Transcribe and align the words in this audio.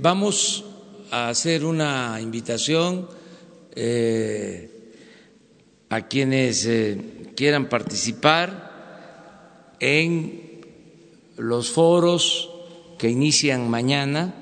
vamos 0.00 0.64
a 1.10 1.28
hacer 1.28 1.64
una 1.64 2.18
invitación 2.20 3.08
eh, 3.74 4.92
a 5.88 6.02
quienes 6.02 6.66
eh, 6.66 7.32
quieran 7.36 7.68
participar 7.68 9.76
en 9.78 10.60
los 11.36 11.70
foros 11.70 12.50
que 12.98 13.08
inician 13.08 13.68
mañana 13.68 14.34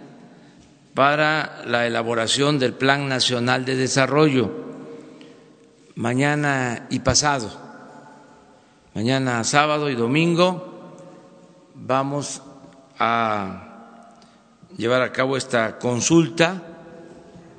para 0.94 1.62
la 1.66 1.86
elaboración 1.86 2.59
del 2.59 2.75
Plan 2.75 3.09
Nacional 3.09 3.64
de 3.64 3.77
Desarrollo, 3.77 4.50
mañana 5.95 6.86
y 6.90 6.98
pasado, 7.00 7.50
mañana 8.95 9.45
sábado 9.45 9.90
y 9.90 9.95
domingo 9.95 10.96
vamos 11.75 12.43
a 12.98 13.68
llevar 14.79 15.02
a 15.02 15.12
cabo 15.12 15.36
esta 15.36 15.79
consulta 15.79 16.62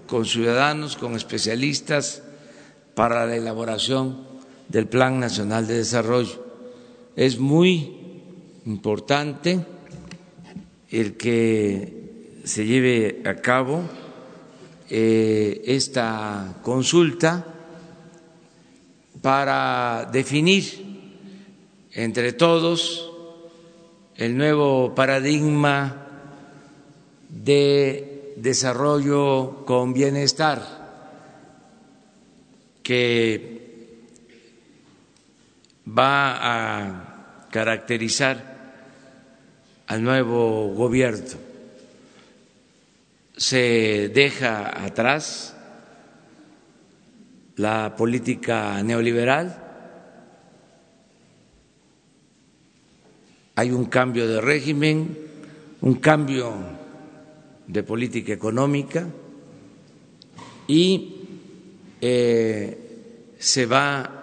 con 0.08 0.26
ciudadanos, 0.26 0.96
con 0.96 1.16
especialistas 1.16 2.24
para 2.96 3.28
la 3.28 3.36
elaboración 3.36 4.26
del 4.70 4.88
Plan 4.88 5.20
Nacional 5.20 5.68
de 5.68 5.76
Desarrollo. 5.76 6.44
Es 7.16 7.38
muy 7.38 7.98
importante 8.66 9.66
el 10.90 11.18
que 11.18 12.40
se 12.46 12.66
lleve 12.66 13.22
a 13.26 13.36
cabo 13.36 13.84
eh, 14.90 15.62
esta 15.66 16.56
consulta 16.64 17.46
para 19.22 20.10
definir 20.12 20.88
entre 21.92 22.32
todos 22.32 23.12
el 24.16 24.38
nuevo 24.38 24.96
paradigma 24.96 26.09
de 27.30 28.34
desarrollo 28.36 29.64
con 29.66 29.94
bienestar 29.94 30.80
que 32.84 33.60
va 35.86 36.38
a 36.42 37.48
caracterizar 37.52 38.50
al 39.88 40.04
nuevo 40.04 40.74
gobierno. 40.74 41.38
Se 43.38 44.10
deja 44.10 44.84
atrás 44.84 45.56
la 47.56 47.96
política 47.96 48.82
neoliberal, 48.84 49.66
hay 53.56 53.72
un 53.72 53.86
cambio 53.86 54.28
de 54.28 54.42
régimen, 54.42 55.18
un 55.82 55.96
cambio 55.96 56.79
de 57.70 57.84
política 57.84 58.34
económica 58.34 59.08
y 60.68 61.14
eh, 62.02 63.36
se 63.38 63.66
va 63.68 64.16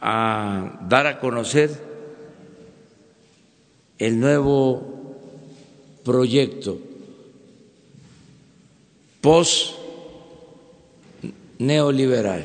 a 0.00 0.86
dar 0.88 1.06
a 1.08 1.18
conocer 1.18 1.82
el 3.98 4.20
nuevo 4.20 5.16
proyecto 6.04 6.78
post 9.20 9.74
neoliberal 11.58 12.44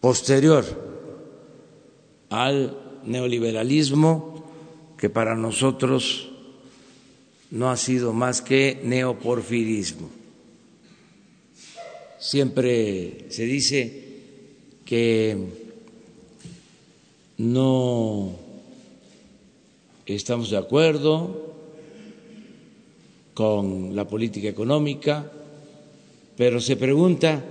posterior 0.00 0.64
al 2.30 2.78
neoliberalismo 3.04 4.44
que 4.96 5.10
para 5.10 5.34
nosotros 5.34 6.31
no 7.52 7.70
ha 7.70 7.76
sido 7.76 8.14
más 8.14 8.40
que 8.40 8.80
neoporfirismo. 8.82 10.08
Siempre 12.18 13.26
se 13.28 13.44
dice 13.44 14.04
que 14.86 15.36
no 17.36 18.32
estamos 20.06 20.50
de 20.50 20.56
acuerdo 20.56 21.52
con 23.34 23.94
la 23.94 24.08
política 24.08 24.48
económica, 24.48 25.30
pero 26.36 26.58
se 26.58 26.76
pregunta, 26.76 27.44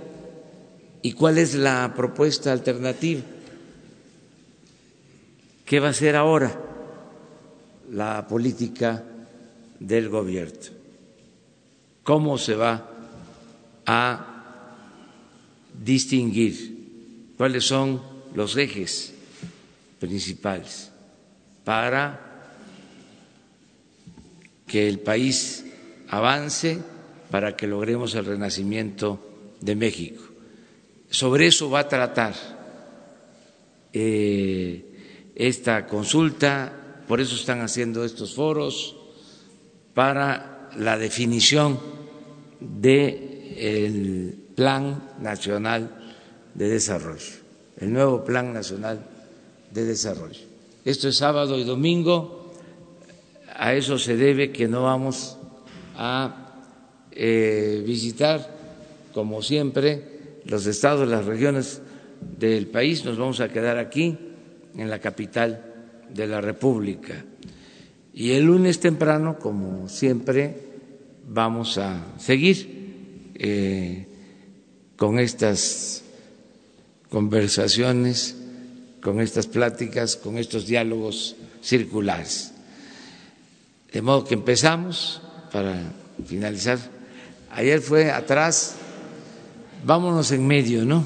¿y 1.02 1.12
cuál 1.12 1.38
es 1.38 1.54
la 1.54 1.92
propuesta 1.94 2.50
alternativa? 2.50 3.22
¿Qué 5.64 5.78
va 5.78 5.90
a 5.90 5.94
ser 5.94 6.16
ahora 6.16 6.60
la 7.92 8.26
política 8.26 9.04
del 9.86 10.08
gobierno? 10.08 10.58
¿Cómo 12.02 12.38
se 12.38 12.54
va 12.54 12.88
a 13.86 14.26
distinguir? 15.82 17.32
¿Cuáles 17.36 17.64
son 17.64 18.00
los 18.34 18.56
ejes? 18.56 19.12
principales 20.02 20.90
para 21.62 22.18
que 24.66 24.88
el 24.88 24.98
país 24.98 25.64
avance, 26.08 26.78
para 27.30 27.54
que 27.56 27.68
logremos 27.68 28.12
el 28.16 28.24
renacimiento 28.24 29.54
de 29.60 29.76
México. 29.76 30.24
Sobre 31.08 31.46
eso 31.46 31.70
va 31.70 31.80
a 31.80 31.88
tratar 31.88 32.34
eh, 33.92 35.30
esta 35.36 35.86
consulta, 35.86 37.04
por 37.06 37.20
eso 37.20 37.36
están 37.36 37.60
haciendo 37.60 38.04
estos 38.04 38.34
foros, 38.34 38.96
para 39.94 40.70
la 40.76 40.96
definición 40.98 41.78
del 42.60 44.38
Plan 44.54 45.10
Nacional 45.20 45.90
de 46.54 46.68
Desarrollo, 46.68 47.32
el 47.78 47.92
nuevo 47.92 48.24
Plan 48.24 48.52
Nacional 48.52 49.04
de 49.72 49.84
desarrollo. 49.84 50.40
Esto 50.84 51.08
es 51.08 51.16
sábado 51.16 51.58
y 51.58 51.64
domingo, 51.64 52.52
a 53.54 53.74
eso 53.74 53.98
se 53.98 54.16
debe 54.16 54.52
que 54.52 54.68
no 54.68 54.84
vamos 54.84 55.38
a 55.96 56.60
eh, 57.10 57.82
visitar, 57.86 58.48
como 59.12 59.42
siempre, 59.42 60.40
los 60.44 60.66
estados, 60.66 61.08
las 61.08 61.24
regiones 61.24 61.80
del 62.38 62.66
país, 62.66 63.04
nos 63.04 63.18
vamos 63.18 63.40
a 63.40 63.48
quedar 63.48 63.78
aquí, 63.78 64.18
en 64.76 64.88
la 64.88 64.98
capital 64.98 65.62
de 66.12 66.26
la 66.26 66.40
República. 66.40 67.24
Y 68.14 68.32
el 68.32 68.44
lunes 68.44 68.80
temprano, 68.80 69.38
como 69.38 69.88
siempre, 69.88 70.56
vamos 71.28 71.78
a 71.78 72.04
seguir 72.18 73.32
eh, 73.34 74.06
con 74.96 75.18
estas 75.18 76.04
conversaciones 77.08 78.36
con 79.02 79.20
estas 79.20 79.46
pláticas, 79.48 80.16
con 80.16 80.38
estos 80.38 80.66
diálogos 80.66 81.34
circulares. 81.60 82.52
De 83.92 84.00
modo 84.00 84.24
que 84.24 84.34
empezamos 84.34 85.20
para 85.50 85.92
finalizar. 86.24 86.78
Ayer 87.50 87.80
fue 87.80 88.10
atrás, 88.10 88.76
vámonos 89.84 90.30
en 90.30 90.46
medio, 90.46 90.84
¿no? 90.84 91.04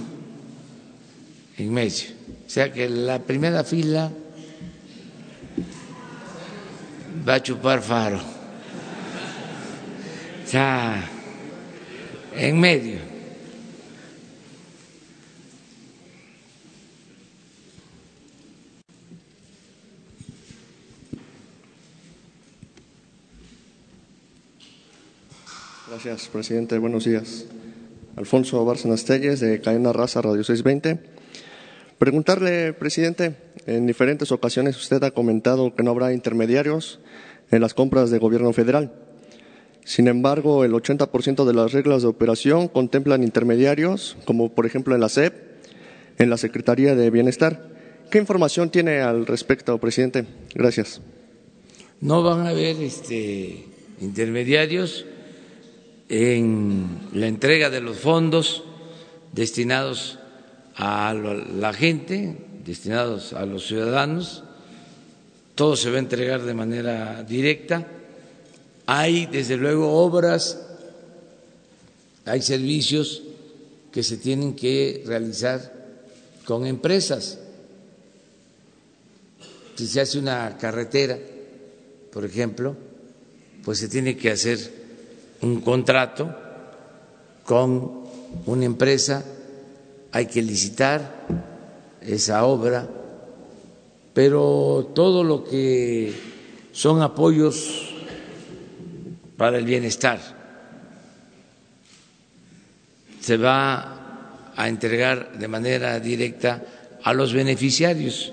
En 1.56 1.72
medio. 1.72 2.04
O 2.46 2.50
sea 2.50 2.72
que 2.72 2.88
la 2.88 3.20
primera 3.22 3.64
fila 3.64 4.12
va 7.26 7.34
a 7.34 7.42
chupar 7.42 7.82
faro. 7.82 8.18
O 10.44 10.48
sea, 10.48 11.02
en 12.34 12.60
medio. 12.60 12.98
Gracias, 25.88 26.28
presidente. 26.28 26.78
Buenos 26.78 27.04
días. 27.04 27.46
Alfonso 28.16 28.64
Bárcenas 28.64 29.04
Telles, 29.04 29.40
de 29.40 29.60
Cadena 29.60 29.92
Raza 29.92 30.22
Radio 30.22 30.44
620. 30.44 31.25
Preguntarle, 31.98 32.74
presidente, 32.74 33.36
en 33.66 33.86
diferentes 33.86 34.30
ocasiones 34.30 34.76
usted 34.76 35.02
ha 35.02 35.12
comentado 35.12 35.74
que 35.74 35.82
no 35.82 35.92
habrá 35.92 36.12
intermediarios 36.12 37.00
en 37.50 37.62
las 37.62 37.72
compras 37.72 38.10
de 38.10 38.18
gobierno 38.18 38.52
federal. 38.52 38.92
Sin 39.84 40.06
embargo, 40.08 40.64
el 40.64 40.72
80% 40.72 41.44
de 41.46 41.54
las 41.54 41.72
reglas 41.72 42.02
de 42.02 42.08
operación 42.08 42.68
contemplan 42.68 43.22
intermediarios, 43.22 44.16
como 44.26 44.54
por 44.54 44.66
ejemplo 44.66 44.94
en 44.94 45.00
la 45.00 45.08
SEP, 45.08 45.32
en 46.18 46.28
la 46.28 46.36
Secretaría 46.36 46.94
de 46.94 47.10
Bienestar. 47.10 47.68
¿Qué 48.10 48.18
información 48.18 48.68
tiene 48.68 49.00
al 49.00 49.26
respecto, 49.26 49.78
presidente? 49.78 50.26
Gracias. 50.54 51.00
No 52.00 52.22
van 52.22 52.46
a 52.46 52.50
haber 52.50 52.76
este, 52.82 53.64
intermediarios 54.00 55.06
en 56.10 56.86
la 57.14 57.26
entrega 57.26 57.70
de 57.70 57.80
los 57.80 57.96
fondos 57.96 58.64
destinados 59.32 60.18
a 60.76 61.14
la 61.14 61.72
gente, 61.72 62.36
destinados 62.64 63.32
a 63.32 63.46
los 63.46 63.66
ciudadanos. 63.66 64.42
Todo 65.54 65.76
se 65.76 65.90
va 65.90 65.96
a 65.96 66.00
entregar 66.00 66.42
de 66.42 66.54
manera 66.54 67.22
directa 67.22 67.86
Hay, 68.86 69.26
desde 69.26 69.56
luego, 69.56 69.92
obras, 69.92 70.60
hay 72.24 72.40
servicios 72.40 73.22
que 73.90 74.04
se 74.04 74.16
tienen 74.16 74.54
que 74.54 75.02
realizar 75.04 75.72
con 76.44 76.64
empresas. 76.66 77.38
Si 79.74 79.88
se 79.88 80.00
hace 80.00 80.20
una 80.20 80.56
carretera, 80.56 81.18
por 82.12 82.24
ejemplo, 82.24 82.76
pues 83.64 83.80
se 83.80 83.88
tiene 83.88 84.16
que 84.16 84.30
hacer 84.30 84.58
un 85.42 85.60
contrato 85.60 86.32
con 87.44 88.04
una 88.46 88.64
empresa, 88.64 89.24
hay 90.16 90.24
que 90.24 90.40
licitar 90.40 91.26
esa 92.00 92.46
obra, 92.46 92.88
pero 94.14 94.92
todo 94.94 95.22
lo 95.22 95.44
que 95.44 96.10
son 96.72 97.02
apoyos 97.02 97.92
para 99.36 99.58
el 99.58 99.66
bienestar 99.66 100.18
se 103.20 103.36
va 103.36 104.52
a 104.56 104.68
entregar 104.70 105.38
de 105.38 105.48
manera 105.48 106.00
directa 106.00 106.64
a 107.04 107.12
los 107.12 107.34
beneficiarios. 107.34 108.32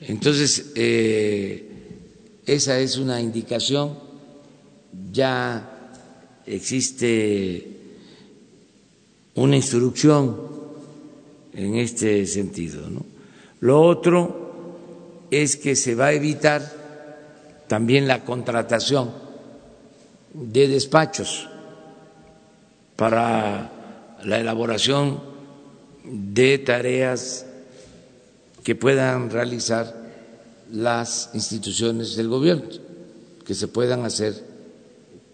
Entonces, 0.00 0.72
eh, 0.74 1.68
esa 2.46 2.80
es 2.80 2.96
una 2.96 3.20
indicación, 3.20 3.96
ya 5.12 5.92
existe 6.44 7.68
una 9.36 9.54
instrucción 9.54 10.53
en 11.54 11.76
este 11.76 12.26
sentido. 12.26 12.88
¿no? 12.88 13.04
Lo 13.60 13.82
otro 13.82 15.26
es 15.30 15.56
que 15.56 15.76
se 15.76 15.94
va 15.94 16.06
a 16.06 16.12
evitar 16.12 16.62
también 17.66 18.06
la 18.06 18.24
contratación 18.24 19.10
de 20.32 20.68
despachos 20.68 21.48
para 22.96 23.70
la 24.24 24.38
elaboración 24.38 25.20
de 26.04 26.58
tareas 26.58 27.46
que 28.62 28.74
puedan 28.74 29.30
realizar 29.30 29.94
las 30.72 31.30
instituciones 31.34 32.16
del 32.16 32.28
gobierno, 32.28 32.68
que 33.44 33.54
se 33.54 33.68
puedan 33.68 34.04
hacer 34.04 34.34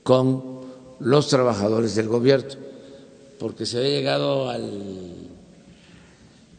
con 0.02 0.61
los 0.99 1.28
trabajadores 1.28 1.94
del 1.94 2.08
gobierno, 2.08 2.50
porque 3.38 3.66
se 3.66 3.78
había 3.78 3.90
llegado 3.90 4.50
al 4.50 5.29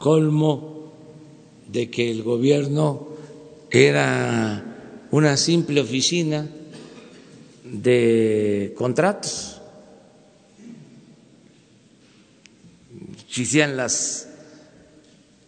colmo 0.02 0.92
de 1.72 1.90
que 1.90 2.10
el 2.12 2.24
gobierno 2.24 3.08
era 3.70 5.08
una 5.12 5.38
simple 5.38 5.80
oficina 5.80 6.50
de 7.64 8.74
contratos. 8.76 9.62
Existían 13.28 13.78
las 13.78 14.28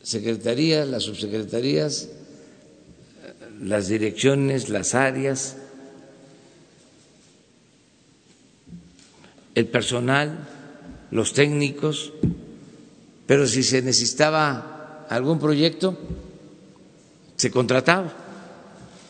secretarías, 0.03 0.87
las 0.87 1.03
subsecretarías, 1.03 2.09
las 3.59 3.87
direcciones, 3.87 4.69
las 4.69 4.93
áreas, 4.93 5.57
el 9.55 9.65
personal, 9.67 10.47
los 11.11 11.33
técnicos, 11.33 12.13
pero 13.25 13.47
si 13.47 13.63
se 13.63 13.81
necesitaba 13.81 15.05
algún 15.09 15.39
proyecto, 15.39 15.97
se 17.35 17.51
contrataba 17.51 18.11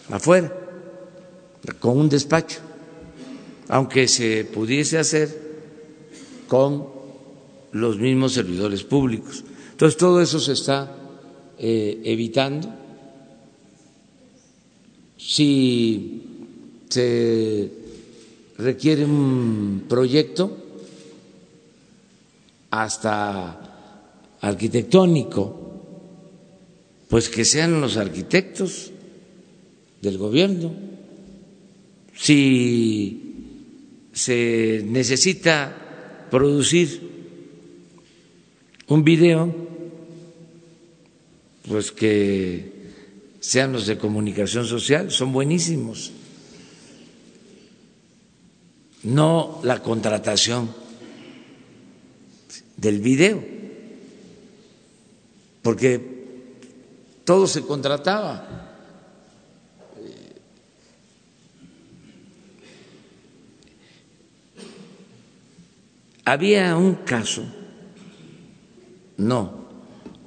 afuera, 0.09 0.53
con 1.79 1.97
un 1.97 2.09
despacho, 2.09 2.59
aunque 3.69 4.07
se 4.07 4.45
pudiese 4.45 4.97
hacer 4.97 5.41
con 6.47 6.87
los 7.71 7.97
mismos 7.97 8.33
servidores 8.33 8.83
públicos. 8.83 9.43
Entonces, 9.71 9.97
todo 9.97 10.21
eso 10.21 10.39
se 10.39 10.53
está 10.53 10.95
eh, 11.57 12.01
evitando. 12.03 12.69
Si 15.17 16.21
se 16.89 17.71
requiere 18.57 19.05
un 19.05 19.85
proyecto, 19.87 20.57
hasta 22.69 23.62
arquitectónico, 24.43 25.59
pues 27.07 27.29
que 27.29 27.45
sean 27.45 27.79
los 27.79 27.95
arquitectos 27.95 28.91
del 30.01 30.17
gobierno. 30.17 30.75
Si 32.13 33.35
se 34.11 34.83
necesita 34.85 36.27
producir 36.29 37.01
un 38.87 39.03
video, 39.03 39.55
pues 41.67 41.93
que 41.93 42.73
sean 43.39 43.71
los 43.71 43.87
de 43.87 43.97
comunicación 43.97 44.65
social, 44.67 45.09
son 45.09 45.31
buenísimos. 45.31 46.11
No 49.03 49.61
la 49.63 49.81
contratación 49.81 50.69
del 52.75 52.99
video, 52.99 53.52
porque 55.63 55.99
todo 57.23 57.47
se 57.47 57.63
contrataba. 57.63 58.59
Había 66.25 66.77
un 66.77 66.95
caso 66.95 67.43
no, 69.17 69.69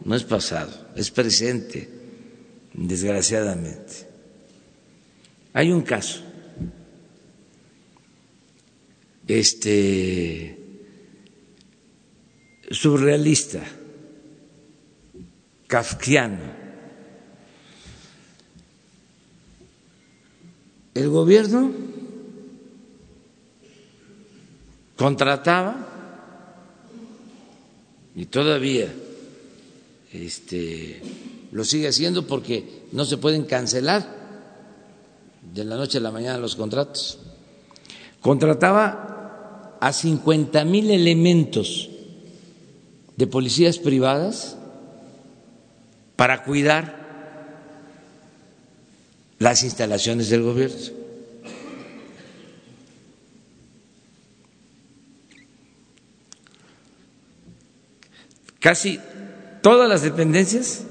no 0.04 0.14
es 0.14 0.24
pasado, 0.24 0.72
es 0.94 1.10
presente, 1.10 1.88
desgraciadamente. 2.72 4.06
Hay 5.52 5.72
un 5.72 5.82
caso, 5.82 6.22
este, 9.26 10.58
surrealista, 12.70 13.62
kafkiano. 15.66 16.66
El 20.94 21.08
gobierno 21.10 21.70
contrataba 24.96 25.86
y 28.14 28.24
todavía 28.26 28.92
este, 30.12 31.02
lo 31.52 31.64
sigue 31.64 31.88
haciendo 31.88 32.26
porque 32.26 32.84
no 32.92 33.04
se 33.04 33.18
pueden 33.18 33.44
cancelar 33.44 34.06
de 35.52 35.64
la 35.64 35.76
noche 35.76 35.98
a 35.98 36.00
la 36.00 36.10
mañana 36.10 36.38
los 36.38 36.56
contratos. 36.56 37.18
Contrataba 38.20 39.76
a 39.80 39.92
50 39.92 40.64
mil 40.64 40.90
elementos 40.90 41.90
de 43.16 43.26
policías 43.26 43.78
privadas 43.78 44.56
para 46.16 46.42
cuidar 46.42 47.06
las 49.38 49.62
instalaciones 49.62 50.30
del 50.30 50.42
gobierno. 50.42 50.76
Casi 58.58 58.98
todas 59.62 59.88
las 59.88 60.02
dependencias 60.02 60.82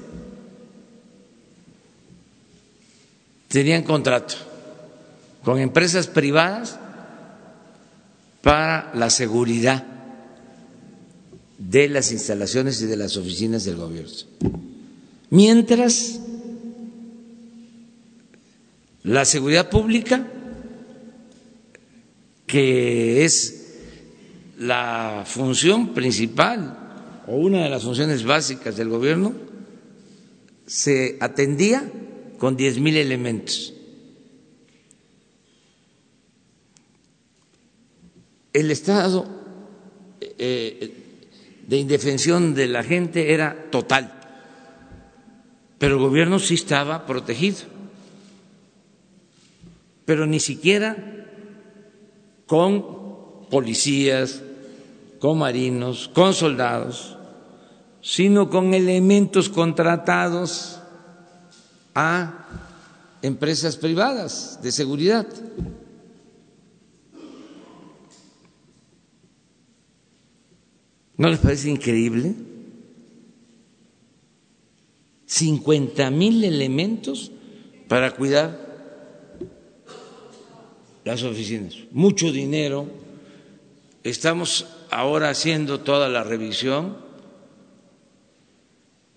tenían 3.48 3.82
contrato 3.82 4.34
con 5.42 5.58
empresas 5.58 6.06
privadas 6.06 6.78
para 8.42 8.94
la 8.94 9.10
seguridad 9.10 9.84
de 11.58 11.88
las 11.88 12.12
instalaciones 12.12 12.80
y 12.80 12.86
de 12.86 12.96
las 12.96 13.16
oficinas 13.16 13.64
del 13.64 13.76
gobierno. 13.76 14.65
Mientras 15.30 16.20
la 19.02 19.24
seguridad 19.24 19.70
pública, 19.70 20.26
que 22.46 23.24
es 23.24 23.66
la 24.58 25.24
función 25.26 25.94
principal 25.94 27.22
o 27.26 27.36
una 27.36 27.64
de 27.64 27.70
las 27.70 27.82
funciones 27.82 28.24
básicas 28.24 28.76
del 28.76 28.88
gobierno, 28.88 29.34
se 30.66 31.16
atendía 31.20 31.90
con 32.38 32.56
diez 32.56 32.78
mil 32.78 32.96
elementos. 32.96 33.72
El 38.52 38.70
estado 38.70 39.28
eh, 40.20 40.92
de 41.66 41.76
indefensión 41.76 42.54
de 42.54 42.68
la 42.68 42.82
gente 42.82 43.34
era 43.34 43.66
total, 43.70 44.15
pero 45.78 45.96
el 45.96 46.00
gobierno 46.00 46.38
sí 46.38 46.54
estaba 46.54 47.06
protegido, 47.06 47.58
pero 50.04 50.26
ni 50.26 50.40
siquiera 50.40 50.96
con 52.46 53.48
policías, 53.50 54.42
con 55.18 55.38
marinos, 55.38 56.08
con 56.08 56.32
soldados, 56.32 57.16
sino 58.00 58.48
con 58.48 58.72
elementos 58.72 59.48
contratados 59.48 60.78
a 61.94 62.46
empresas 63.22 63.76
privadas 63.76 64.60
de 64.62 64.72
seguridad. 64.72 65.26
¿No 71.16 71.28
les 71.28 71.38
parece 71.38 71.70
increíble? 71.70 72.34
50 75.26 76.10
mil 76.10 76.44
elementos 76.44 77.30
para 77.88 78.12
cuidar 78.12 78.66
las 81.04 81.22
oficinas. 81.22 81.76
Mucho 81.92 82.32
dinero. 82.32 82.86
Estamos 84.02 84.66
ahora 84.90 85.30
haciendo 85.30 85.80
toda 85.80 86.08
la 86.08 86.22
revisión. 86.24 86.96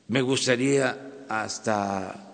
Me 0.07 0.21
gustaría 0.21 1.25
hasta 1.29 2.33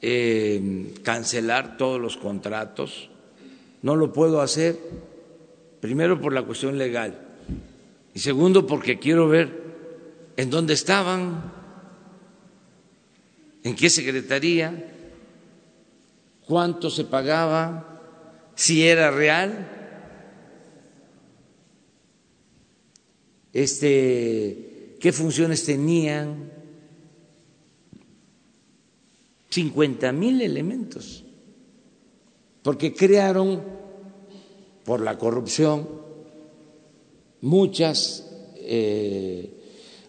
eh, 0.00 0.94
cancelar 1.02 1.76
todos 1.76 2.00
los 2.00 2.16
contratos. 2.16 3.10
No 3.82 3.96
lo 3.96 4.12
puedo 4.12 4.40
hacer, 4.40 4.78
primero 5.80 6.20
por 6.20 6.32
la 6.32 6.42
cuestión 6.42 6.78
legal 6.78 7.32
y 8.14 8.18
segundo 8.18 8.66
porque 8.66 8.98
quiero 8.98 9.28
ver 9.28 9.62
en 10.36 10.50
dónde 10.50 10.74
estaban, 10.74 11.52
en 13.62 13.76
qué 13.76 13.88
secretaría, 13.88 14.92
cuánto 16.46 16.90
se 16.90 17.04
pagaba, 17.04 18.52
si 18.54 18.86
era 18.86 19.10
real, 19.10 19.68
este, 23.52 24.96
qué 25.00 25.12
funciones 25.12 25.64
tenían, 25.64 26.50
50 29.50 30.12
mil 30.12 30.40
elementos, 30.40 31.24
porque 32.62 32.94
crearon 32.94 33.62
por 34.84 35.00
la 35.00 35.18
corrupción 35.18 35.88
muchas 37.42 38.26
eh, 38.56 39.50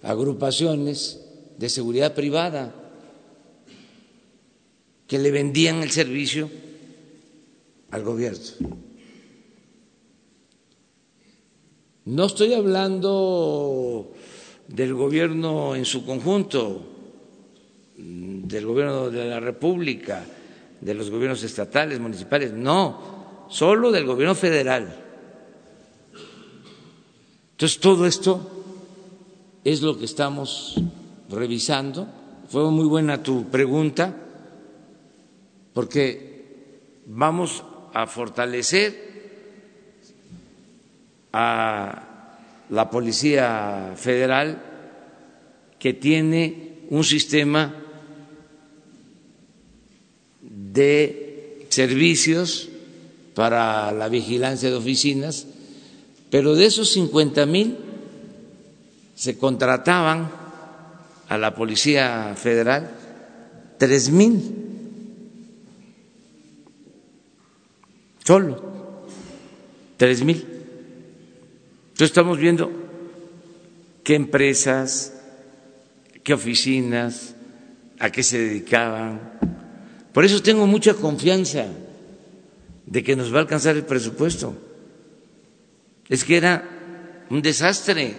agrupaciones 0.02 1.20
de 1.58 1.70
seguridad 1.70 2.14
privada 2.14 2.83
que 5.08 5.20
le 5.20 5.32
vendían 5.32 5.84
el 5.84 5.92
servicio 5.92 6.50
al 7.92 8.04
gobierno. 8.04 8.40
No 12.06 12.26
estoy 12.26 12.54
hablando 12.54 14.12
del 14.68 14.94
gobierno 14.94 15.76
en 15.76 15.86
su 15.86 16.06
conjunto, 16.06 16.82
del 17.96 18.66
gobierno 18.66 19.10
de 19.10 19.26
la 19.26 19.40
República, 19.40 20.26
de 20.82 20.94
los 20.94 21.10
gobiernos 21.10 21.44
estatales, 21.44 22.00
municipales, 22.00 22.52
no, 22.52 23.48
solo 23.50 23.92
del 23.92 24.06
gobierno 24.06 24.36
federal. 24.36 25.02
Entonces, 27.52 27.80
todo 27.80 28.06
esto 28.06 28.50
es 29.64 29.82
lo 29.82 29.98
que 29.98 30.06
estamos 30.06 30.82
revisando. 31.30 32.08
Fue 32.50 32.70
muy 32.70 32.86
buena 32.86 33.24
tu 33.24 33.46
pregunta, 33.46 34.23
porque 35.74 37.02
vamos 37.06 37.64
a 37.94 38.08
fortalecer 38.08 39.14
a 41.34 42.04
la 42.70 42.90
Policía 42.90 43.94
Federal 43.96 44.62
que 45.80 45.94
tiene 45.94 46.86
un 46.90 47.04
sistema 47.04 47.76
de 50.42 51.68
servicios 51.70 52.70
para 53.34 53.92
la 53.92 54.10
vigilancia 54.10 54.70
de 54.70 54.76
oficinas, 54.76 55.48
pero 56.30 56.56
de 56.56 56.66
esos 56.66 56.92
50 56.94 57.46
mil 57.46 57.78
se 59.16 59.38
contrataban 59.38 60.32
a 61.30 61.38
la 61.38 61.56
Policía 61.56 62.34
Federal 62.36 62.92
tres 63.78 64.10
mil 64.10 64.63
solo 68.24 68.74
tres 69.98 70.24
mil. 70.24 70.38
Entonces 70.38 72.10
estamos 72.10 72.38
viendo 72.38 72.72
qué 74.04 74.16
empresas, 74.16 75.14
qué 76.24 76.34
oficinas, 76.34 77.36
a 78.00 78.12
qué 78.12 78.24
se 78.24 78.40
dedicaban. 78.40 79.40
Por 80.12 80.26
eso 80.26 80.42
tengo 80.42 80.68
mucha 80.68 80.94
confianza 80.94 81.68
de 82.86 83.04
que 83.04 83.16
nos 83.16 83.34
va 83.34 83.38
a 83.38 83.42
alcanzar 83.42 83.76
el 83.76 83.86
presupuesto. 83.86 84.56
Es 86.10 86.24
que 86.24 86.38
era 86.38 87.26
un 87.30 87.42
desastre, 87.42 88.16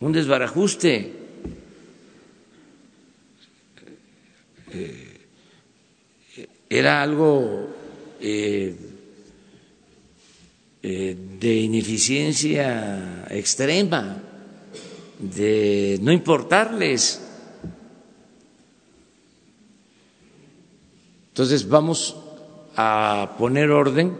un 0.00 0.12
desbarajuste. 0.12 1.12
Eh, 4.72 5.17
era 6.70 7.02
algo 7.02 7.68
eh, 8.20 8.74
eh, 10.82 11.16
de 11.40 11.54
ineficiencia 11.54 13.26
extrema, 13.30 14.22
de 15.18 15.98
no 16.02 16.12
importarles. 16.12 17.22
Entonces 21.30 21.68
vamos 21.68 22.16
a 22.76 23.34
poner 23.38 23.70
orden, 23.70 24.16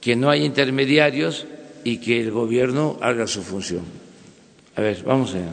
que 0.00 0.16
no 0.16 0.30
haya 0.30 0.44
intermediarios 0.44 1.46
y 1.84 1.98
que 1.98 2.20
el 2.20 2.30
gobierno 2.30 2.98
haga 3.00 3.26
su 3.26 3.42
función. 3.42 3.82
A 4.76 4.80
ver, 4.80 5.02
vamos 5.04 5.34
allá. 5.34 5.52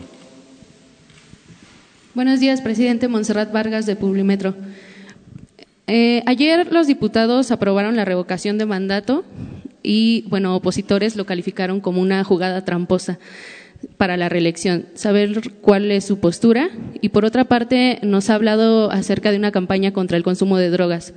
Buenos 2.13 2.39
días, 2.39 2.61
presidente 2.61 3.07
Monserrat 3.07 3.51
Vargas 3.51 3.85
de 3.85 3.95
Publimetro. 3.95 4.53
Eh, 5.87 6.23
ayer 6.25 6.71
los 6.71 6.87
diputados 6.87 7.51
aprobaron 7.51 7.95
la 7.95 8.05
revocación 8.05 8.57
de 8.57 8.65
mandato 8.65 9.23
y, 9.81 10.25
bueno, 10.29 10.55
opositores 10.55 11.15
lo 11.15 11.25
calificaron 11.25 11.81
como 11.81 12.01
una 12.01 12.23
jugada 12.23 12.63
tramposa 12.63 13.19
para 13.97 14.15
la 14.15 14.29
reelección. 14.29 14.85
Saber 14.93 15.51
cuál 15.61 15.91
es 15.91 16.05
su 16.05 16.19
postura. 16.19 16.69
Y 17.01 17.09
por 17.09 17.25
otra 17.25 17.45
parte, 17.45 17.99
nos 18.01 18.29
ha 18.29 18.35
hablado 18.35 18.91
acerca 18.91 19.31
de 19.31 19.37
una 19.37 19.51
campaña 19.51 19.91
contra 19.91 20.15
el 20.15 20.23
consumo 20.23 20.57
de 20.57 20.69
drogas. 20.69 21.13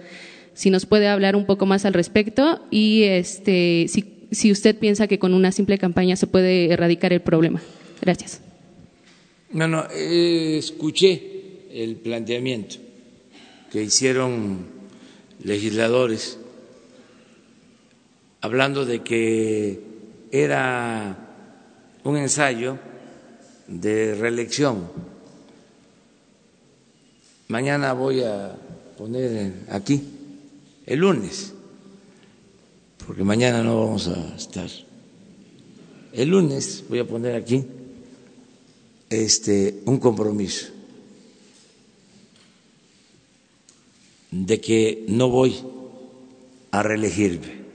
Si 0.55 0.71
nos 0.71 0.87
puede 0.87 1.07
hablar 1.07 1.37
un 1.37 1.47
poco 1.47 1.67
más 1.67 1.85
al 1.85 1.95
respecto 1.95 2.61
y 2.71 3.05
este, 3.05 3.87
si, 3.89 4.27
si 4.33 4.51
usted 4.51 4.77
piensa 4.77 5.07
que 5.07 5.19
con 5.19 5.35
una 5.35 5.53
simple 5.53 5.79
campaña 5.79 6.17
se 6.17 6.27
puede 6.27 6.73
erradicar 6.73 7.13
el 7.13 7.21
problema. 7.21 7.61
Gracias. 8.01 8.41
Bueno, 9.53 9.85
eh, 9.95 10.57
escuché 10.59 11.23
el 11.73 11.97
planteamiento 11.97 12.86
que 13.71 13.83
hicieron 13.83 14.67
legisladores 15.43 16.39
hablando 18.41 18.85
de 18.85 19.03
que 19.03 19.81
era 20.31 21.17
un 22.05 22.17
ensayo 22.17 22.79
de 23.67 24.15
reelección. 24.15 24.89
Mañana 27.49 27.93
voy 27.93 28.23
a 28.23 28.57
poner 28.97 29.53
aquí, 29.71 30.03
el 30.87 31.01
lunes, 31.01 31.53
porque 33.07 33.25
mañana 33.25 33.63
no 33.63 33.81
vamos 33.81 34.09
a 34.09 34.37
estar. 34.37 34.71
El 36.13 36.29
lunes 36.29 36.85
voy 36.89 37.01
a 37.01 37.07
poner 37.07 37.35
aquí 37.35 37.65
este 39.11 39.83
un 39.85 39.99
compromiso 39.99 40.76
de 44.31 44.61
que 44.61 45.05
no 45.09 45.29
voy 45.29 45.57
a 46.71 46.83
reelegirme. 46.83 47.67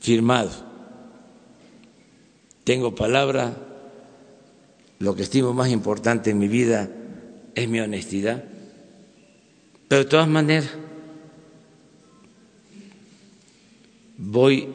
Firmado. 0.00 0.50
Tengo 2.64 2.94
palabra. 2.94 3.56
Lo 4.98 5.14
que 5.14 5.22
estimo 5.22 5.52
más 5.52 5.70
importante 5.70 6.30
en 6.30 6.38
mi 6.38 6.48
vida 6.48 6.90
es 7.54 7.68
mi 7.68 7.80
honestidad. 7.80 8.44
Pero 9.88 10.04
de 10.04 10.10
todas 10.10 10.28
maneras, 10.28 10.70
voy 14.16 14.68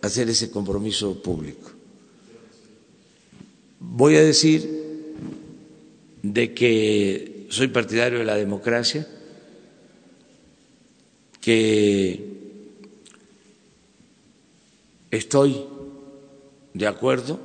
a 0.00 0.06
hacer 0.06 0.28
ese 0.30 0.50
compromiso 0.50 1.22
público. 1.22 1.70
Voy 3.80 4.16
a 4.16 4.22
decir 4.22 4.78
de 6.22 6.54
que 6.54 7.37
soy 7.48 7.68
partidario 7.68 8.18
de 8.18 8.24
la 8.24 8.36
democracia, 8.36 9.06
que 11.40 12.38
estoy 15.10 15.64
de 16.74 16.86
acuerdo 16.86 17.40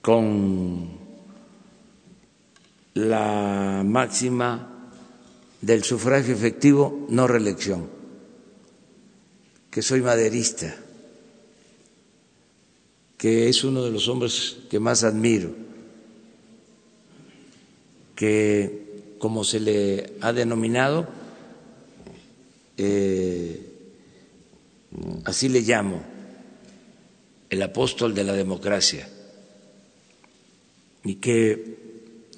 con 0.00 0.98
la 2.94 3.82
máxima 3.84 4.90
del 5.60 5.82
sufragio 5.82 6.34
efectivo, 6.34 7.06
no 7.08 7.26
reelección, 7.26 7.88
que 9.70 9.82
soy 9.82 10.00
maderista, 10.02 10.74
que 13.16 13.48
es 13.48 13.64
uno 13.64 13.82
de 13.82 13.90
los 13.90 14.06
hombres 14.08 14.58
que 14.70 14.78
más 14.78 15.02
admiro 15.02 15.67
que 18.18 19.14
como 19.20 19.44
se 19.44 19.60
le 19.60 20.14
ha 20.22 20.32
denominado, 20.32 21.06
eh, 22.76 23.62
así 25.24 25.48
le 25.48 25.60
llamo, 25.60 26.02
el 27.48 27.62
apóstol 27.62 28.16
de 28.16 28.24
la 28.24 28.32
democracia, 28.32 29.08
y 31.04 31.14
que 31.14 31.76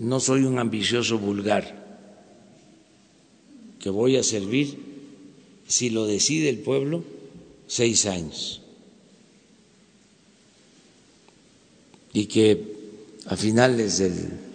no 0.01 0.21
soy 0.21 0.43
un 0.43 0.59
ambicioso 0.59 1.19
vulgar, 1.19 1.81
que 3.79 3.89
voy 3.89 4.19
a 4.19 4.23
servir, 4.23 4.77
si 5.67 5.89
lo 5.89 6.05
decide 6.05 6.51
el 6.51 6.59
pueblo, 6.59 7.03
seis 7.67 8.05
años. 8.05 8.61
Y 12.13 12.27
que 12.27 12.77
a 13.25 13.35
finales 13.35 13.97
del 13.97 14.50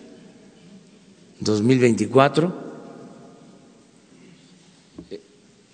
2024 1.39 2.53
eh, 5.09 5.21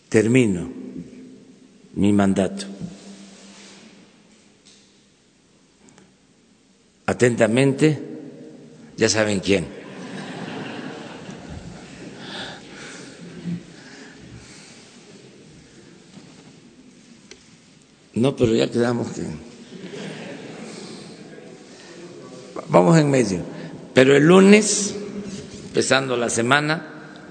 termino 0.09 0.69
mi 1.93 2.13
mandato. 2.13 2.65
Atentamente, 7.05 7.99
ya 8.95 9.09
saben 9.09 9.39
quién. 9.39 9.81
No, 18.13 18.35
pero 18.35 18.53
ya 18.53 18.69
quedamos 18.69 19.11
que... 19.11 19.23
Vamos 22.69 22.97
en 22.97 23.09
medio. 23.09 23.41
Pero 23.93 24.15
el 24.15 24.23
lunes, 24.23 24.95
empezando 25.71 26.17
la 26.17 26.29
semana, 26.29 26.83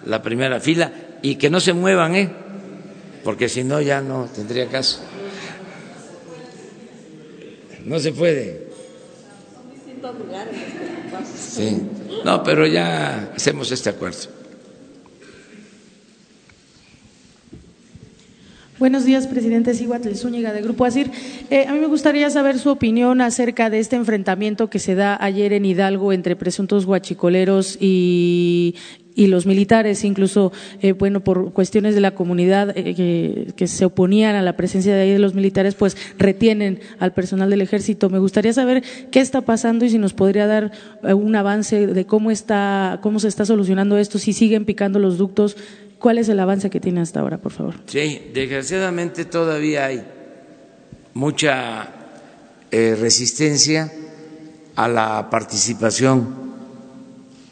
la 0.07 0.23
primera 0.23 0.61
fila, 0.61 0.91
y 1.21 1.37
que 1.37 1.51
no 1.51 1.61
se 1.61 1.75
muevan, 1.75 2.15
¿eh? 2.15 2.31
Porque 3.23 3.51
si 3.51 3.65
no 3.65 3.83
ya 3.83 4.01
no 4.01 4.31
tendría 4.35 4.67
caso. 4.67 5.01
No 7.85 7.99
se 7.99 8.13
puede. 8.13 8.67
Sí. 11.37 11.83
No, 12.25 12.43
pero 12.43 12.67
ya 12.67 13.31
hacemos 13.37 13.71
este 13.73 13.91
acuerdo. 13.91 14.40
Buenos 18.81 19.05
días, 19.05 19.27
presidente 19.27 19.75
Siguatl 19.75 20.15
Zúñiga 20.15 20.55
de 20.55 20.63
Grupo 20.63 20.87
ASIR. 20.87 21.11
Eh, 21.51 21.67
a 21.69 21.75
mí 21.75 21.81
me 21.81 21.87
gustaría 21.87 22.31
saber 22.31 22.59
su 22.59 22.71
opinión 22.71 23.21
acerca 23.21 23.69
de 23.69 23.79
este 23.79 23.97
enfrentamiento 23.97 24.71
que 24.71 24.79
se 24.79 24.95
da 24.95 25.23
ayer 25.23 25.53
en 25.53 25.67
Hidalgo 25.67 26.15
entre 26.15 26.35
presuntos 26.35 26.87
guachicoleros 26.87 27.77
y, 27.79 28.75
y 29.15 29.27
los 29.27 29.45
militares, 29.45 30.03
incluso, 30.05 30.51
eh, 30.81 30.93
bueno, 30.93 31.21
por 31.21 31.53
cuestiones 31.53 31.95
de 31.95 32.01
la 32.01 32.13
comunidad 32.13 32.73
eh, 32.75 33.53
que, 33.55 33.67
se 33.67 33.85
oponían 33.85 34.35
a 34.35 34.41
la 34.41 34.57
presencia 34.57 34.95
de 34.95 35.03
ahí 35.03 35.11
de 35.11 35.19
los 35.19 35.35
militares, 35.35 35.75
pues 35.75 35.95
retienen 36.17 36.81
al 36.99 37.13
personal 37.13 37.51
del 37.51 37.61
ejército. 37.61 38.09
Me 38.09 38.19
gustaría 38.19 38.55
saber 38.55 38.83
qué 39.11 39.21
está 39.21 39.43
pasando 39.43 39.85
y 39.85 39.91
si 39.91 39.99
nos 39.99 40.15
podría 40.15 40.47
dar 40.47 40.73
eh, 41.03 41.13
un 41.13 41.37
avance 41.37 41.87
de 41.87 42.07
cómo 42.07 42.31
está, 42.31 42.99
cómo 43.03 43.21
se 43.21 43.29
está 43.29 43.45
solucionando 43.45 43.99
esto, 43.99 44.19
si 44.19 44.33
siguen 44.33 44.65
picando 44.65 44.99
los 44.99 45.19
ductos, 45.19 45.57
cuál 46.01 46.19
es 46.19 46.29
el 46.29 46.41
avance 46.41 46.71
que 46.71 46.81
tiene 46.81 47.01
hasta 47.01 47.21
ahora, 47.21 47.39
por 47.39 47.53
favor. 47.53 47.75
Sí, 47.87 48.31
desgraciadamente 48.35 49.27
todavía 49.27 49.87
hay 49.87 50.03
mucha 51.15 51.89
resistencia 52.73 53.93
a 54.75 54.89
la 54.89 55.29
participación 55.31 56.35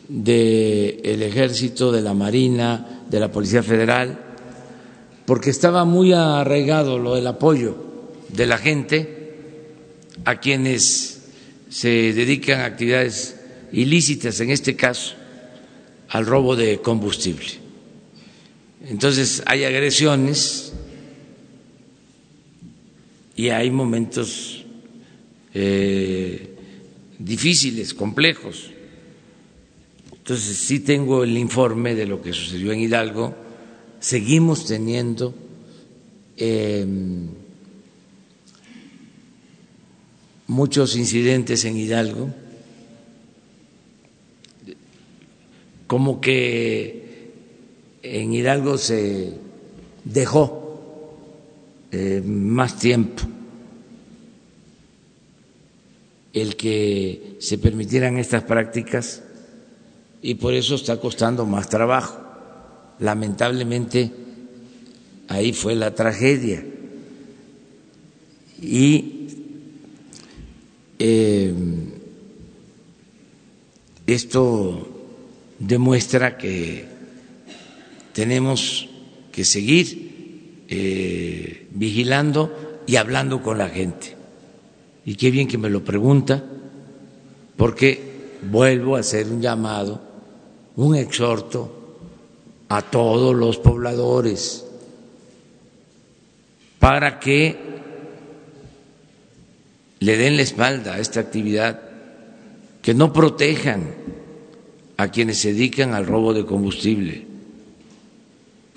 del 0.09 1.23
ejército, 1.23 1.93
de 1.93 2.01
la 2.01 2.15
marina, 2.15 3.03
de 3.09 3.21
la 3.21 3.31
Policía 3.31 3.63
Federal, 3.63 4.19
porque 5.27 5.51
estaba 5.51 5.85
muy 5.85 6.13
arraigado 6.13 6.99
lo 6.99 7.15
del 7.15 7.27
apoyo 7.27 7.77
de 8.29 8.47
la 8.47 8.59
gente 8.59 9.35
a 10.25 10.41
quienes 10.41 11.21
se 11.69 12.13
dedican 12.15 12.61
a 12.61 12.65
actividades 12.65 13.37
ilícitas, 13.73 14.41
en 14.41 14.51
este 14.51 14.75
caso 14.75 15.15
al 16.09 16.25
robo 16.25 16.57
de 16.57 16.81
combustible. 16.81 17.68
Entonces 18.88 19.42
hay 19.46 19.64
agresiones 19.64 20.72
y 23.37 23.51
hay 23.51 23.70
momentos 23.70 24.64
eh, 25.55 26.57
difíciles, 27.18 27.94
complejos 27.94 28.70
entonces, 30.29 30.59
sí 30.59 30.81
tengo 30.81 31.24
el 31.24 31.38
informe 31.38 31.94
de 31.94 32.05
lo 32.05 32.20
que 32.20 32.35
sucedió 32.35 32.70
en 32.72 32.81
Hidalgo. 32.81 33.35
Seguimos 33.98 34.66
teniendo 34.66 35.35
em, 36.37 37.29
muchos 40.46 40.96
incidentes 40.96 41.64
en 41.64 41.79
Hidalgo, 41.79 42.29
como 45.87 46.20
que 46.20 47.08
en 48.03 48.33
Hidalgo 48.33 48.79
se 48.79 49.33
dejó 50.05 51.17
eh, 51.91 52.23
más 52.25 52.79
tiempo 52.79 53.23
el 56.33 56.57
que 56.57 57.37
se 57.41 57.59
permitieran 57.59 58.19
estas 58.19 58.45
prácticas 58.45 59.23
y 60.23 60.35
por 60.35 60.55
eso 60.55 60.75
está 60.75 61.01
costando 61.01 61.47
más 61.47 61.69
trabajo. 61.69 62.19
Lamentablemente, 62.99 64.11
ahí 65.29 65.53
fue 65.53 65.75
la 65.75 65.95
tragedia. 65.95 66.65
Y 68.61 69.29
eh, 70.99 71.55
esto 74.07 74.89
demuestra 75.59 76.37
que 76.37 76.98
tenemos 78.19 78.89
que 79.31 79.45
seguir 79.45 80.65
eh, 80.69 81.69
vigilando 81.71 82.83
y 82.85 82.97
hablando 82.97 83.45
con 83.45 83.59
la 83.59 83.69
gente. 83.69 84.17
Y 85.05 85.15
qué 85.15 85.31
bien 85.31 85.47
que 85.47 85.57
me 85.57 85.71
lo 85.71 85.85
pregunta, 85.85 86.43
porque 87.57 88.01
vuelvo 88.51 88.97
a 88.97 89.01
hacer 89.01 89.29
un 89.29 89.41
llamado 89.41 90.03
un 90.75 90.97
exhorto 90.97 91.97
a 92.69 92.83
todos 92.83 93.37
los 93.37 93.59
pobladores 93.59 94.67
para 96.81 97.21
que 97.21 97.57
le 100.01 100.17
den 100.17 100.35
la 100.35 100.43
espalda 100.43 100.95
a 100.95 100.99
esta 100.99 101.21
actividad, 101.21 101.81
que 102.83 102.95
no 102.95 103.13
protejan 103.13 103.95
a 104.97 105.07
quienes 105.07 105.39
se 105.39 105.53
dedican 105.53 105.95
al 105.95 106.05
robo 106.05 106.35
de 106.35 106.45
combustible, 106.45 107.28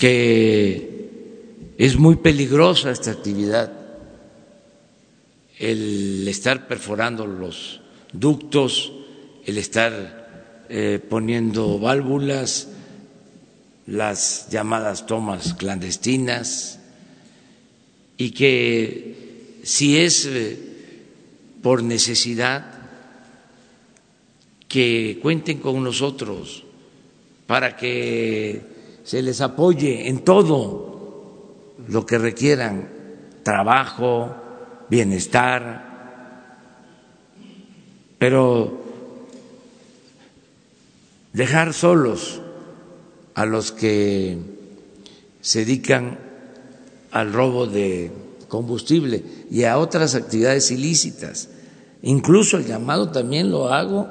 que 0.01 1.75
es 1.77 1.95
muy 1.95 2.15
peligrosa 2.15 2.89
esta 2.89 3.11
actividad, 3.11 3.71
el 5.59 6.27
estar 6.27 6.67
perforando 6.67 7.27
los 7.27 7.81
ductos, 8.11 8.93
el 9.45 9.59
estar 9.59 10.65
eh, 10.69 10.99
poniendo 11.07 11.77
válvulas, 11.77 12.69
las 13.85 14.49
llamadas 14.49 15.05
tomas 15.05 15.53
clandestinas, 15.53 16.79
y 18.17 18.31
que 18.31 19.59
si 19.61 19.99
es 19.99 20.25
eh, 20.25 20.57
por 21.61 21.83
necesidad, 21.83 22.89
que 24.67 25.19
cuenten 25.21 25.59
con 25.59 25.83
nosotros 25.83 26.63
para 27.45 27.77
que 27.77 28.80
se 29.03 29.21
les 29.21 29.41
apoye 29.41 30.07
en 30.07 30.19
todo 30.19 31.75
lo 31.87 32.05
que 32.05 32.17
requieran, 32.17 32.89
trabajo, 33.43 34.35
bienestar, 34.89 35.91
pero 38.19 38.81
dejar 41.33 41.73
solos 41.73 42.41
a 43.33 43.45
los 43.45 43.71
que 43.71 44.37
se 45.41 45.59
dedican 45.59 46.19
al 47.11 47.33
robo 47.33 47.65
de 47.67 48.11
combustible 48.47 49.23
y 49.49 49.63
a 49.63 49.77
otras 49.77 50.15
actividades 50.15 50.71
ilícitas. 50.71 51.49
Incluso 52.03 52.57
el 52.57 52.65
llamado 52.65 53.09
también 53.11 53.49
lo 53.49 53.69
hago 53.73 54.07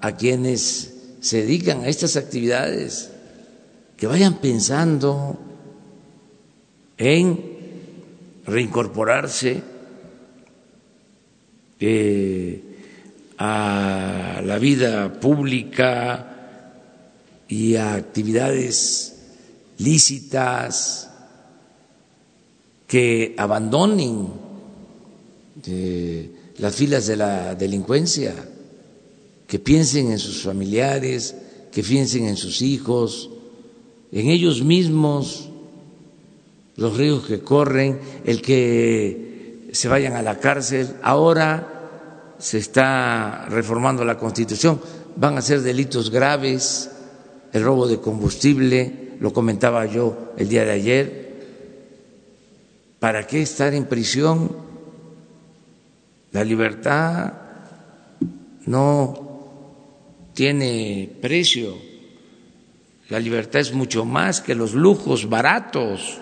a 0.00 0.16
quienes 0.16 0.94
se 1.20 1.42
dedican 1.42 1.82
a 1.82 1.88
estas 1.88 2.16
actividades, 2.16 3.09
que 4.00 4.06
vayan 4.06 4.40
pensando 4.40 5.38
en 6.96 7.38
reincorporarse 8.46 9.62
eh, 11.78 12.62
a 13.36 14.40
la 14.42 14.58
vida 14.58 15.12
pública 15.20 16.72
y 17.46 17.76
a 17.76 17.92
actividades 17.92 19.16
lícitas, 19.76 21.10
que 22.86 23.34
abandonen 23.36 24.28
eh, 25.66 26.30
las 26.56 26.74
filas 26.74 27.06
de 27.06 27.16
la 27.16 27.54
delincuencia, 27.54 28.34
que 29.46 29.58
piensen 29.58 30.10
en 30.10 30.18
sus 30.18 30.42
familiares, 30.42 31.34
que 31.70 31.82
piensen 31.82 32.28
en 32.28 32.38
sus 32.38 32.62
hijos, 32.62 33.28
en 34.12 34.28
ellos 34.28 34.62
mismos, 34.62 35.48
los 36.76 36.96
ríos 36.96 37.26
que 37.26 37.40
corren, 37.40 38.00
el 38.24 38.42
que 38.42 39.68
se 39.72 39.88
vayan 39.88 40.14
a 40.14 40.22
la 40.22 40.38
cárcel. 40.38 40.96
Ahora 41.02 42.34
se 42.38 42.58
está 42.58 43.46
reformando 43.48 44.04
la 44.04 44.18
Constitución, 44.18 44.80
van 45.16 45.38
a 45.38 45.42
ser 45.42 45.60
delitos 45.60 46.10
graves, 46.10 46.90
el 47.52 47.62
robo 47.62 47.86
de 47.86 48.00
combustible, 48.00 49.10
lo 49.20 49.32
comentaba 49.32 49.84
yo 49.86 50.32
el 50.36 50.48
día 50.48 50.64
de 50.64 50.72
ayer. 50.72 51.30
¿Para 52.98 53.26
qué 53.26 53.42
estar 53.42 53.74
en 53.74 53.84
prisión? 53.84 54.50
La 56.32 56.44
libertad 56.44 57.32
no 58.66 59.30
tiene 60.32 61.10
precio. 61.20 61.89
La 63.10 63.18
libertad 63.18 63.60
es 63.60 63.72
mucho 63.72 64.04
más 64.04 64.40
que 64.40 64.54
los 64.54 64.72
lujos 64.72 65.28
baratos 65.28 66.18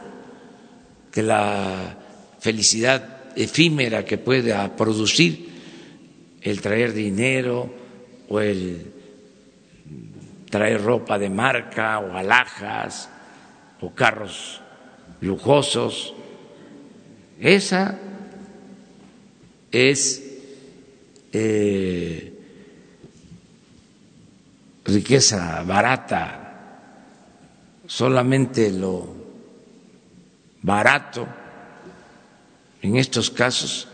que 1.12 1.22
la 1.22 1.96
felicidad 2.40 3.33
efímera 3.37 4.05
que 4.05 4.18
pueda 4.18 4.74
producir 4.74 5.48
el 6.40 6.61
traer 6.61 6.92
dinero 6.92 7.70
o 8.29 8.40
el 8.40 8.92
traer 10.51 10.83
ropa 10.83 11.18
de 11.18 11.29
marca 11.29 11.98
o 11.98 12.16
alhajas 12.16 13.11
o 13.81 13.94
carros 13.94 14.61
lujosos. 15.20 16.14
Esa 17.38 17.98
es 19.70 20.24
eh, 21.33 22.33
riqueza 24.85 25.62
barata, 25.64 26.47
solamente 27.88 28.70
lo 28.70 29.09
barato, 30.62 31.27
en 32.83 32.96
estos 32.96 33.31
casos, 33.31 33.88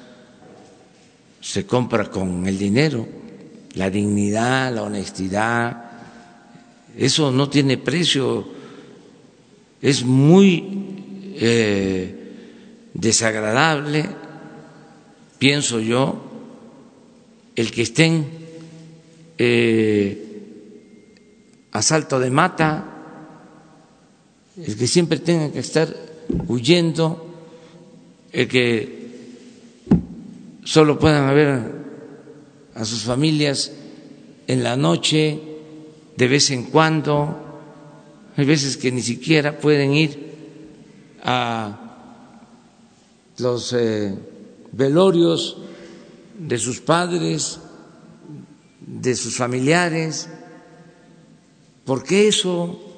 se 1.41 1.65
compra 1.65 2.11
con 2.11 2.47
el 2.47 2.59
dinero, 2.59 3.07
la 3.75 3.89
dignidad, 3.89 4.75
la 4.75 4.83
honestidad, 4.83 5.85
eso 6.99 7.31
no 7.31 7.49
tiene 7.49 7.79
precio, 7.79 8.47
es 9.81 10.05
muy 10.05 11.35
eh, 11.37 12.91
desagradable, 12.95 14.09
pienso 15.39 15.79
yo, 15.81 16.21
el 17.55 17.71
que 17.71 17.83
estén 17.83 18.27
eh, 19.39 20.25
a 21.71 21.83
salto 21.83 22.19
de 22.19 22.31
mata, 22.31 22.94
el 24.57 24.77
que 24.77 24.87
siempre 24.87 25.19
tengan 25.19 25.51
que 25.51 25.59
estar 25.61 25.95
huyendo, 26.49 27.27
el 28.33 28.49
que 28.49 29.05
solo 30.65 30.99
puedan 30.99 31.35
ver 31.35 31.85
a 32.75 32.85
sus 32.85 33.03
familias 33.03 33.73
en 34.47 34.63
la 34.63 34.77
noche, 34.77 35.41
de 36.17 36.29
vez 36.29 36.51
en 36.51 36.65
cuando, 36.65 37.41
hay 38.37 38.45
veces 38.45 38.77
que 38.77 38.91
ni 38.91 39.03
siquiera 39.03 39.59
pueden 39.59 39.95
ir 39.95 40.35
a 41.23 41.81
los 43.39 43.73
eh, 43.73 44.15
velorios 44.73 45.59
de 46.39 46.59
sus 46.59 46.81
padres, 46.81 47.61
de 48.81 49.15
sus 49.15 49.37
familiares, 49.37 50.29
porque 51.85 52.29
eso, 52.29 52.94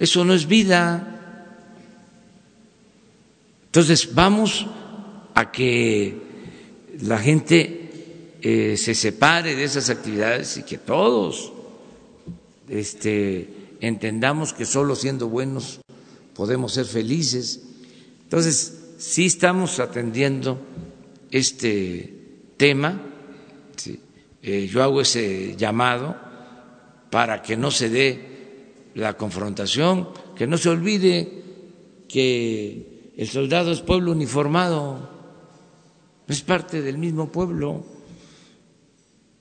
eso 0.00 0.24
no 0.24 0.32
es 0.32 0.46
vida. 0.46 1.66
Entonces 3.66 4.14
vamos 4.14 4.66
a 5.34 5.52
que 5.52 6.16
la 7.02 7.18
gente 7.18 8.36
eh, 8.40 8.76
se 8.78 8.94
separe 8.94 9.54
de 9.54 9.64
esas 9.64 9.90
actividades 9.90 10.56
y 10.56 10.62
que 10.62 10.78
todos 10.78 11.52
este, 12.68 13.76
entendamos 13.80 14.54
que 14.54 14.64
solo 14.64 14.96
siendo 14.96 15.28
buenos 15.28 15.80
podemos 16.34 16.72
ser 16.72 16.86
felices. 16.86 17.60
Entonces, 18.22 18.94
sí 18.96 19.26
estamos 19.26 19.80
atendiendo 19.80 20.58
este 21.30 22.14
tema, 22.56 23.02
eh, 24.42 24.66
yo 24.66 24.82
hago 24.82 25.02
ese 25.02 25.54
llamado 25.56 26.16
para 27.10 27.42
que 27.42 27.58
no 27.58 27.70
se 27.70 27.90
dé 27.90 28.29
la 28.94 29.16
confrontación, 29.16 30.08
que 30.36 30.46
no 30.46 30.58
se 30.58 30.68
olvide 30.68 31.42
que 32.08 33.12
el 33.16 33.28
soldado 33.28 33.70
es 33.72 33.80
pueblo 33.80 34.12
uniformado, 34.12 35.08
es 36.28 36.42
parte 36.42 36.82
del 36.82 36.98
mismo 36.98 37.30
pueblo. 37.30 37.84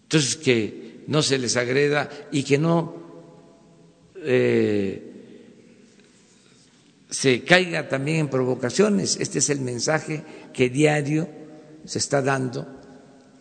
Entonces, 0.04 0.36
que 0.36 1.04
no 1.08 1.22
se 1.22 1.38
les 1.38 1.56
agreda 1.58 2.10
y 2.32 2.44
que 2.44 2.58
no 2.58 2.96
eh, 4.18 5.10
se 7.10 7.44
caiga 7.44 7.88
también 7.88 8.18
en 8.18 8.30
provocaciones. 8.30 9.18
Este 9.20 9.40
es 9.40 9.50
el 9.50 9.62
mensaje 9.62 10.24
que 10.54 10.70
diario 10.70 11.28
se 11.86 12.00
está 12.00 12.22
dando 12.22 12.79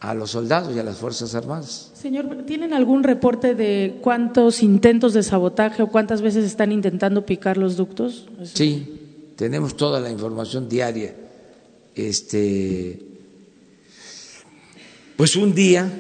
a 0.01 0.15
los 0.15 0.31
soldados 0.31 0.75
y 0.75 0.79
a 0.79 0.85
las 0.85 0.99
Fuerzas 0.99 1.35
Armadas. 1.35 1.91
Señor, 1.95 2.45
¿tienen 2.47 2.73
algún 2.73 3.03
reporte 3.03 3.55
de 3.55 3.99
cuántos 4.01 4.63
intentos 4.63 5.13
de 5.13 5.23
sabotaje 5.23 5.83
o 5.83 5.89
cuántas 5.89 6.23
veces 6.23 6.45
están 6.45 6.73
intentando 6.73 7.27
picar 7.27 7.57
los 7.57 7.77
ductos? 7.77 8.29
Sí, 8.45 9.33
tenemos 9.37 9.77
toda 9.77 10.01
la 10.01 10.11
información 10.11 10.69
diaria. 10.69 11.15
Este, 11.95 13.03
pues 15.17 15.35
un 15.35 15.55
día 15.55 15.91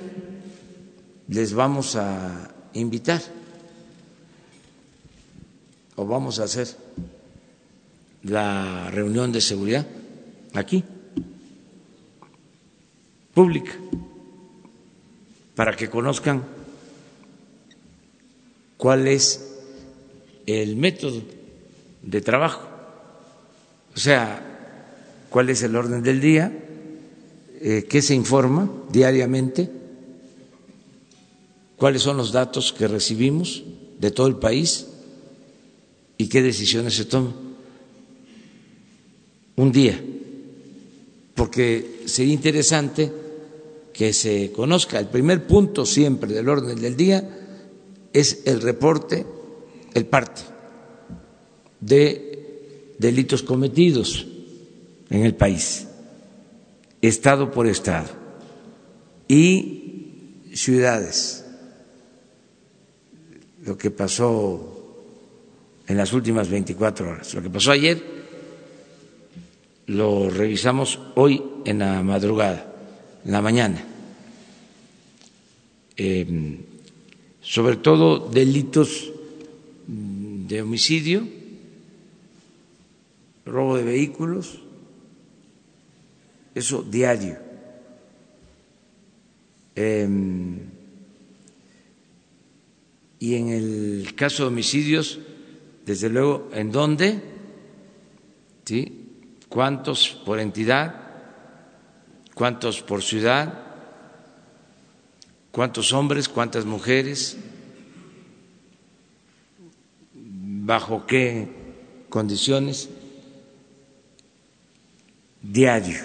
les 1.28 1.52
vamos 1.52 1.96
a 1.96 2.54
invitar 2.74 3.20
o 5.96 6.06
vamos 6.06 6.38
a 6.38 6.44
hacer 6.44 6.68
la 8.22 8.90
reunión 8.90 9.32
de 9.32 9.40
seguridad 9.40 9.86
aquí, 10.54 10.84
pública, 13.34 13.72
para 15.58 15.74
que 15.74 15.90
conozcan 15.90 16.44
cuál 18.76 19.08
es 19.08 19.58
el 20.46 20.76
método 20.76 21.20
de 22.00 22.20
trabajo 22.20 22.68
o 23.98 24.00
sea, 24.00 25.26
cuál 25.28 25.50
es 25.50 25.60
el 25.64 25.74
orden 25.74 26.04
del 26.04 26.20
día, 26.20 26.56
eh, 27.60 27.84
qué 27.88 28.00
se 28.00 28.14
informa 28.14 28.70
diariamente, 28.92 29.68
cuáles 31.76 32.02
son 32.02 32.16
los 32.16 32.30
datos 32.30 32.72
que 32.72 32.86
recibimos 32.86 33.64
de 33.98 34.12
todo 34.12 34.28
el 34.28 34.36
país 34.36 34.86
y 36.16 36.28
qué 36.28 36.42
decisiones 36.42 36.94
se 36.94 37.06
toman. 37.06 37.34
Un 39.56 39.72
día, 39.72 40.00
porque 41.34 42.02
sería 42.04 42.34
interesante 42.34 43.10
que 43.98 44.12
se 44.12 44.52
conozca. 44.52 45.00
El 45.00 45.08
primer 45.08 45.44
punto 45.44 45.84
siempre 45.84 46.32
del 46.32 46.48
orden 46.48 46.80
del 46.80 46.96
día 46.96 47.28
es 48.12 48.42
el 48.44 48.60
reporte, 48.60 49.26
el 49.92 50.06
parte 50.06 50.42
de 51.80 52.94
delitos 52.96 53.42
cometidos 53.42 54.24
en 55.10 55.24
el 55.24 55.34
país, 55.34 55.88
estado 57.02 57.50
por 57.50 57.66
estado, 57.66 58.06
y 59.26 60.44
ciudades. 60.54 61.44
Lo 63.64 63.76
que 63.76 63.90
pasó 63.90 64.94
en 65.88 65.96
las 65.96 66.12
últimas 66.12 66.48
24 66.48 67.10
horas, 67.10 67.34
lo 67.34 67.42
que 67.42 67.50
pasó 67.50 67.72
ayer 67.72 68.00
lo 69.86 70.30
revisamos 70.30 71.00
hoy 71.16 71.42
en 71.64 71.80
la 71.80 72.00
madrugada, 72.04 72.72
en 73.24 73.32
la 73.32 73.42
mañana. 73.42 73.87
Em, 75.98 76.58
sobre 77.42 77.74
todo 77.74 78.30
delitos 78.30 79.10
de 79.88 80.62
homicidio, 80.62 81.26
robo 83.44 83.76
de 83.76 83.82
vehículos, 83.82 84.62
eso 86.54 86.86
diario. 86.86 87.36
Em, 89.74 90.70
y 93.18 93.34
en 93.34 93.48
el 93.48 94.14
caso 94.14 94.44
de 94.44 94.48
homicidios, 94.50 95.18
desde 95.84 96.10
luego, 96.10 96.48
¿en 96.52 96.70
dónde? 96.70 97.20
¿Sí? 98.64 99.04
¿Cuántos 99.48 100.10
por 100.24 100.38
entidad? 100.38 100.94
¿Cuántos 102.34 102.82
por 102.82 103.02
ciudad? 103.02 103.67
¿Cuántos 105.58 105.92
hombres? 105.92 106.28
¿Cuántas 106.28 106.66
mujeres? 106.66 107.36
¿Bajo 110.14 111.04
qué 111.04 111.48
condiciones? 112.08 112.88
Diario. 115.42 115.98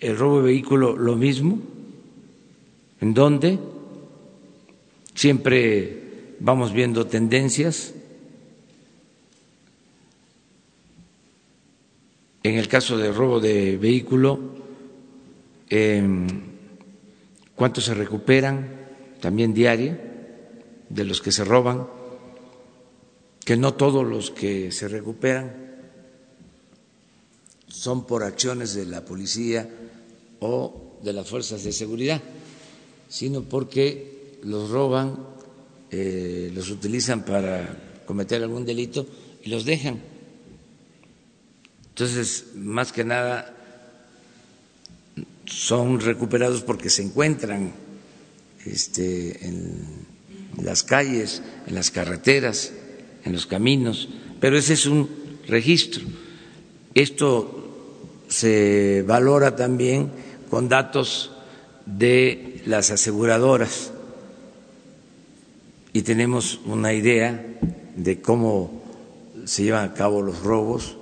El 0.00 0.18
robo 0.18 0.38
de 0.38 0.42
vehículo, 0.42 0.96
lo 0.96 1.14
mismo. 1.14 1.60
¿En 3.00 3.14
dónde? 3.14 3.60
Siempre 5.14 6.34
vamos 6.40 6.72
viendo 6.72 7.06
tendencias 7.06 7.94
En 12.42 12.56
el 12.56 12.66
caso 12.66 12.98
de 12.98 13.12
robo 13.12 13.38
de 13.38 13.76
vehículo, 13.76 14.40
em, 15.70 16.53
¿cuántos 17.54 17.84
se 17.84 17.94
recuperan? 17.94 18.86
También 19.20 19.54
diaria, 19.54 19.98
de 20.88 21.04
los 21.04 21.20
que 21.20 21.32
se 21.32 21.44
roban, 21.44 21.86
que 23.44 23.56
no 23.56 23.74
todos 23.74 24.06
los 24.06 24.30
que 24.30 24.72
se 24.72 24.88
recuperan 24.88 25.64
son 27.68 28.06
por 28.06 28.22
acciones 28.22 28.74
de 28.74 28.86
la 28.86 29.04
policía 29.04 29.68
o 30.40 30.98
de 31.02 31.12
las 31.12 31.28
fuerzas 31.28 31.64
de 31.64 31.72
seguridad, 31.72 32.20
sino 33.08 33.42
porque 33.42 34.38
los 34.42 34.70
roban, 34.70 35.18
eh, 35.90 36.50
los 36.54 36.70
utilizan 36.70 37.24
para 37.24 38.02
cometer 38.06 38.42
algún 38.42 38.64
delito 38.64 39.06
y 39.42 39.50
los 39.50 39.64
dejan 39.64 40.14
entonces, 41.94 42.46
más 42.56 42.90
que 42.90 43.04
nada, 43.04 43.53
son 45.46 46.00
recuperados 46.00 46.62
porque 46.62 46.90
se 46.90 47.02
encuentran 47.02 47.72
este, 48.64 49.46
en 49.46 50.06
las 50.62 50.82
calles, 50.82 51.42
en 51.66 51.74
las 51.74 51.90
carreteras, 51.90 52.72
en 53.24 53.32
los 53.32 53.46
caminos, 53.46 54.08
pero 54.40 54.58
ese 54.58 54.74
es 54.74 54.86
un 54.86 55.08
registro. 55.46 56.04
Esto 56.94 58.20
se 58.28 59.04
valora 59.06 59.56
también 59.56 60.10
con 60.50 60.68
datos 60.68 61.32
de 61.86 62.62
las 62.66 62.90
aseguradoras 62.90 63.92
y 65.92 66.02
tenemos 66.02 66.60
una 66.64 66.92
idea 66.92 67.44
de 67.96 68.20
cómo 68.20 68.82
se 69.44 69.64
llevan 69.64 69.90
a 69.90 69.94
cabo 69.94 70.22
los 70.22 70.40
robos 70.42 70.96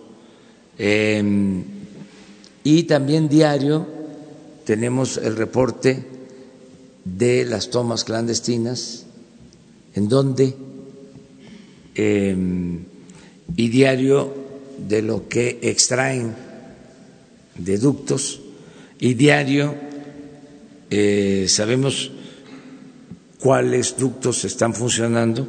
Em, 0.78 1.62
y 2.64 2.84
también 2.84 3.28
diario 3.28 3.86
tenemos 4.64 5.16
el 5.16 5.36
reporte 5.36 6.04
de 7.04 7.44
las 7.44 7.70
tomas 7.70 8.04
clandestinas, 8.04 9.06
en 9.94 10.08
donde, 10.08 10.54
em, 11.94 12.84
y 13.56 13.68
diario 13.68 14.34
de 14.88 15.02
lo 15.02 15.28
que 15.28 15.58
extraen 15.62 16.34
de 17.56 17.78
ductos, 17.78 18.40
y 18.98 19.14
diario 19.14 19.74
eh, 20.90 21.46
sabemos 21.48 22.12
cuáles 23.40 23.96
ductos 23.96 24.44
están 24.44 24.74
funcionando, 24.74 25.46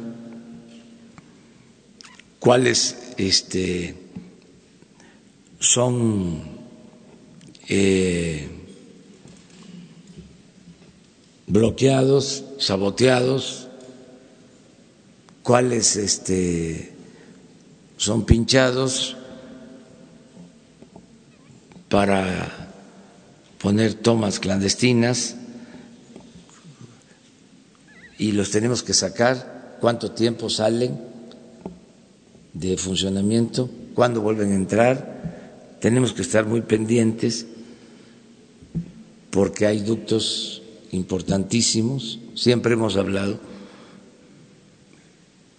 cuáles 2.40 2.96
este, 3.16 3.94
son 5.60 6.42
eh, 7.68 8.48
bloqueados, 11.46 12.44
saboteados, 12.58 13.68
cuáles 15.42 15.96
este, 15.96 16.92
son 17.96 18.24
pinchados 18.24 19.16
para 21.88 22.70
poner 23.58 23.94
tomas 23.94 24.40
clandestinas 24.40 25.36
y 28.18 28.32
los 28.32 28.50
tenemos 28.50 28.82
que 28.82 28.94
sacar, 28.94 29.76
cuánto 29.80 30.12
tiempo 30.12 30.48
salen 30.48 30.98
de 32.52 32.76
funcionamiento, 32.76 33.70
cuándo 33.94 34.20
vuelven 34.20 34.52
a 34.52 34.56
entrar 34.56 35.14
tenemos 35.84 36.14
que 36.14 36.22
estar 36.22 36.46
muy 36.46 36.62
pendientes 36.62 37.44
porque 39.30 39.66
hay 39.66 39.80
ductos 39.80 40.62
importantísimos. 40.94 42.18
Siempre 42.34 42.74
hemos 42.74 42.96
hablado, 42.96 43.38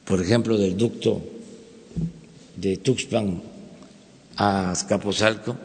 por 0.05 0.21
ejemplo, 0.21 0.57
del 0.57 0.77
ducto 0.77 1.21
de 2.55 2.77
Tuxpan 2.77 3.41
a 4.37 4.71
Azcapotzalco, 4.71 5.55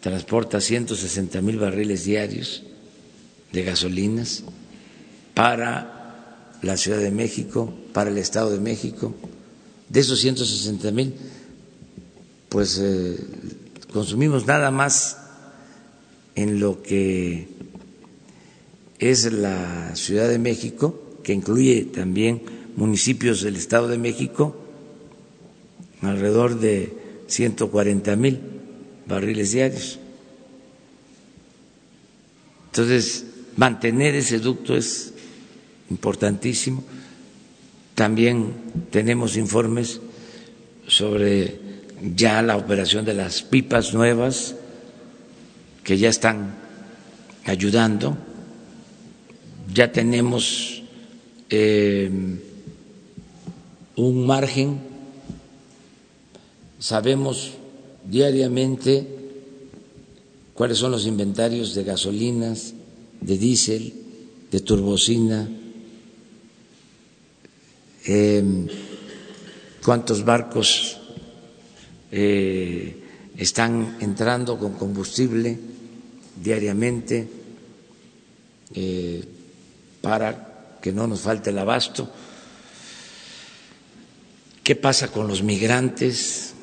transporta 0.00 0.60
160 0.60 1.40
mil 1.42 1.58
barriles 1.58 2.04
diarios 2.04 2.62
de 3.52 3.62
gasolinas 3.62 4.42
para 5.34 6.54
la 6.62 6.76
Ciudad 6.76 6.98
de 6.98 7.10
México, 7.10 7.72
para 7.92 8.10
el 8.10 8.18
Estado 8.18 8.50
de 8.50 8.60
México. 8.60 9.14
De 9.88 10.00
esos 10.00 10.18
160 10.20 10.90
mil, 10.90 11.14
pues 12.48 12.78
eh, 12.82 13.16
consumimos 13.92 14.46
nada 14.46 14.70
más 14.70 15.18
en 16.34 16.60
lo 16.60 16.82
que 16.82 17.48
es 18.98 19.30
la 19.32 19.94
Ciudad 19.94 20.28
de 20.28 20.38
México, 20.38 21.02
que 21.22 21.32
incluye 21.32 21.84
también 21.84 22.42
municipios 22.76 23.42
del 23.42 23.56
Estado 23.56 23.88
de 23.88 23.98
México, 23.98 24.56
alrededor 26.02 26.58
de 26.60 26.92
140 27.26 28.16
mil 28.16 28.40
barriles 29.06 29.52
diarios. 29.52 29.98
Entonces, 32.66 33.24
mantener 33.56 34.14
ese 34.14 34.38
ducto 34.38 34.76
es 34.76 35.12
importantísimo. 35.90 36.84
También 37.94 38.52
tenemos 38.90 39.36
informes 39.36 40.00
sobre 40.86 41.58
ya 42.14 42.42
la 42.42 42.56
operación 42.56 43.04
de 43.04 43.14
las 43.14 43.42
pipas 43.42 43.94
nuevas 43.94 44.54
que 45.82 45.96
ya 45.96 46.10
están 46.10 46.54
ayudando, 47.46 48.18
ya 49.72 49.92
tenemos 49.92 50.82
eh, 51.50 52.10
un 53.96 54.26
margen, 54.26 54.78
sabemos 56.78 57.52
diariamente 58.04 59.06
cuáles 60.54 60.78
son 60.78 60.90
los 60.92 61.06
inventarios 61.06 61.74
de 61.74 61.84
gasolinas, 61.84 62.74
de 63.20 63.38
diésel, 63.38 63.94
de 64.50 64.60
turbocina, 64.60 65.48
eh, 68.06 68.44
cuántos 69.84 70.24
barcos 70.24 70.98
eh, 72.12 73.02
están 73.36 73.98
entrando 74.00 74.58
con 74.58 74.74
combustible 74.74 75.58
diariamente 76.42 77.28
eh, 78.74 79.24
para 80.06 80.78
que 80.80 80.92
no 80.92 81.08
nos 81.08 81.22
falte 81.22 81.50
el 81.50 81.58
abasto. 81.58 82.08
¿Qué 84.62 84.76
pasa 84.76 85.08
con 85.08 85.26
los 85.26 85.42
migrantes? 85.42 86.54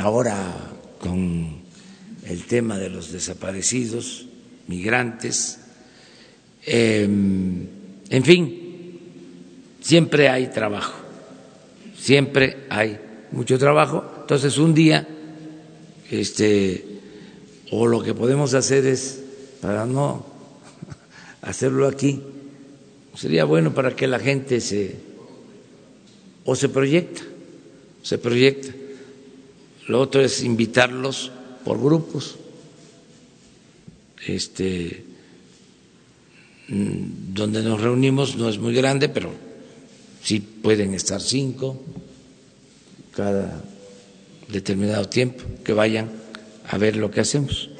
Ahora 0.00 0.54
con 0.98 1.60
el 2.24 2.44
tema 2.46 2.78
de 2.78 2.88
los 2.88 3.12
desaparecidos, 3.12 4.24
migrantes, 4.66 5.58
em, 6.64 7.66
en 8.08 8.24
fin, 8.24 9.00
siempre 9.82 10.30
hay 10.30 10.46
trabajo, 10.46 10.94
siempre 11.98 12.64
hay 12.70 12.98
mucho 13.30 13.58
trabajo. 13.58 14.22
Entonces, 14.22 14.56
un 14.56 14.72
día, 14.72 15.06
este, 16.10 16.82
o 17.70 17.86
lo 17.86 18.02
que 18.02 18.14
podemos 18.14 18.54
hacer 18.54 18.86
es, 18.86 19.20
para 19.60 19.84
no 19.84 20.31
hacerlo 21.42 21.86
aquí, 21.88 22.20
sería 23.14 23.44
bueno 23.44 23.74
para 23.74 23.94
que 23.94 24.06
la 24.06 24.18
gente 24.18 24.60
se, 24.60 24.96
o 26.44 26.56
se 26.56 26.68
proyecta, 26.68 27.22
se 28.02 28.18
proyecta. 28.18 28.72
Lo 29.88 30.00
otro 30.00 30.22
es 30.22 30.42
invitarlos 30.42 31.30
por 31.64 31.78
grupos, 31.80 32.36
este, 34.26 35.04
mm, 36.68 37.34
donde 37.34 37.62
nos 37.62 37.80
reunimos 37.80 38.36
no 38.36 38.48
es 38.48 38.58
muy 38.58 38.74
grande, 38.74 39.08
pero 39.08 39.30
sí 40.22 40.40
pueden 40.40 40.94
estar 40.94 41.20
cinco 41.20 41.82
cada 43.14 43.62
determinado 44.48 45.08
tiempo, 45.08 45.44
que 45.64 45.72
vayan 45.72 46.10
a 46.68 46.78
ver 46.78 46.96
lo 46.96 47.10
que 47.10 47.20
hacemos. 47.20 47.70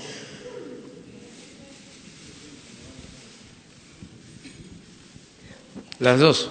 Las 6.02 6.18
dos. 6.18 6.50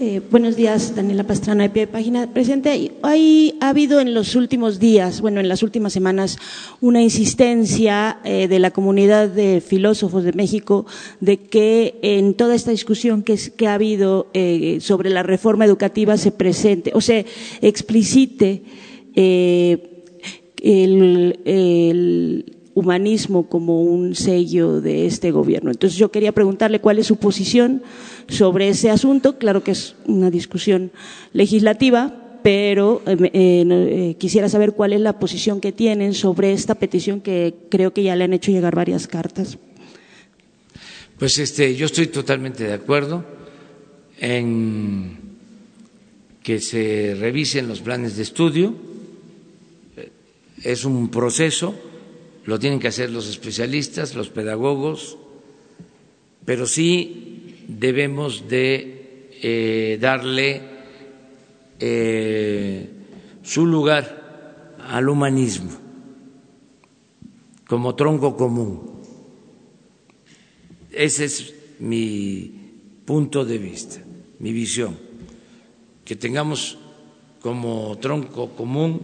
Eh, 0.00 0.22
buenos 0.30 0.56
días, 0.56 0.96
Daniela 0.96 1.24
Pastrana, 1.24 1.64
de 1.64 1.68
pie 1.68 1.82
de 1.82 1.92
página. 1.92 2.32
Presidente, 2.32 2.92
hay, 3.02 3.58
ha 3.60 3.68
habido 3.68 4.00
en 4.00 4.14
los 4.14 4.36
últimos 4.36 4.78
días, 4.78 5.20
bueno, 5.20 5.38
en 5.38 5.48
las 5.48 5.62
últimas 5.62 5.92
semanas, 5.92 6.38
una 6.80 7.02
insistencia 7.02 8.20
eh, 8.24 8.48
de 8.48 8.58
la 8.58 8.70
comunidad 8.70 9.28
de 9.28 9.60
filósofos 9.60 10.24
de 10.24 10.32
México 10.32 10.86
de 11.20 11.40
que 11.40 11.98
en 12.00 12.32
toda 12.32 12.54
esta 12.54 12.70
discusión 12.70 13.22
que, 13.22 13.38
que 13.54 13.66
ha 13.66 13.74
habido 13.74 14.28
eh, 14.32 14.78
sobre 14.80 15.10
la 15.10 15.22
reforma 15.22 15.66
educativa 15.66 16.16
se 16.16 16.32
presente, 16.32 16.92
o 16.94 17.02
se 17.02 17.26
explicite 17.60 18.62
el, 19.14 21.38
el 21.44 22.61
humanismo 22.74 23.48
como 23.48 23.82
un 23.82 24.14
sello 24.14 24.80
de 24.80 25.06
este 25.06 25.30
gobierno. 25.30 25.70
Entonces 25.70 25.98
yo 25.98 26.10
quería 26.10 26.32
preguntarle 26.32 26.80
cuál 26.80 26.98
es 26.98 27.06
su 27.06 27.16
posición 27.16 27.82
sobre 28.28 28.68
ese 28.68 28.90
asunto. 28.90 29.38
Claro 29.38 29.62
que 29.62 29.72
es 29.72 29.94
una 30.06 30.30
discusión 30.30 30.90
legislativa, 31.32 32.38
pero 32.42 33.02
eh, 33.06 33.16
eh, 33.20 33.30
eh, 33.32 34.16
quisiera 34.18 34.48
saber 34.48 34.72
cuál 34.72 34.92
es 34.92 35.00
la 35.00 35.18
posición 35.18 35.60
que 35.60 35.72
tienen 35.72 36.14
sobre 36.14 36.52
esta 36.52 36.74
petición 36.74 37.20
que 37.20 37.54
creo 37.68 37.92
que 37.92 38.02
ya 38.02 38.16
le 38.16 38.24
han 38.24 38.32
hecho 38.32 38.50
llegar 38.50 38.74
varias 38.74 39.06
cartas. 39.06 39.58
Pues 41.18 41.38
este, 41.38 41.76
yo 41.76 41.86
estoy 41.86 42.08
totalmente 42.08 42.64
de 42.64 42.72
acuerdo 42.72 43.24
en 44.18 45.18
que 46.42 46.58
se 46.58 47.14
revisen 47.18 47.68
los 47.68 47.80
planes 47.80 48.16
de 48.16 48.22
estudio. 48.22 48.74
Es 50.64 50.84
un 50.84 51.08
proceso 51.08 51.74
lo 52.44 52.58
tienen 52.58 52.80
que 52.80 52.88
hacer 52.88 53.10
los 53.10 53.28
especialistas, 53.28 54.14
los 54.14 54.28
pedagogos, 54.28 55.16
pero 56.44 56.66
sí 56.66 57.64
debemos 57.68 58.48
de 58.48 59.28
eh, 59.42 59.98
darle 60.00 60.60
eh, 61.78 62.88
su 63.42 63.66
lugar 63.66 64.76
al 64.88 65.08
humanismo 65.08 65.70
como 67.66 67.94
tronco 67.94 68.36
común. 68.36 68.92
Ese 70.90 71.24
es 71.24 71.54
mi 71.78 72.52
punto 73.06 73.44
de 73.44 73.58
vista, 73.58 74.02
mi 74.40 74.52
visión, 74.52 74.98
que 76.04 76.16
tengamos 76.16 76.76
como 77.40 77.96
tronco 77.98 78.50
común 78.50 79.00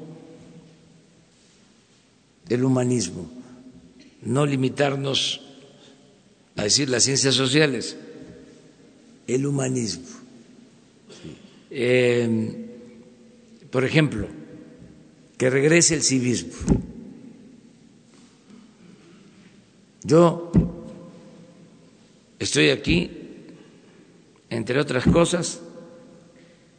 del 2.48 2.64
humanismo, 2.64 3.30
no 4.22 4.46
limitarnos 4.46 5.40
a 6.56 6.64
decir 6.64 6.88
las 6.88 7.04
ciencias 7.04 7.34
sociales, 7.34 7.96
el 9.26 9.46
humanismo. 9.46 10.06
Em, 11.70 12.66
por 13.70 13.84
ejemplo, 13.84 14.26
que 15.36 15.50
regrese 15.50 15.94
el 15.94 16.02
civismo. 16.02 16.54
Yo 20.02 20.50
estoy 22.38 22.70
aquí, 22.70 23.10
entre 24.48 24.80
otras 24.80 25.04
cosas, 25.04 25.60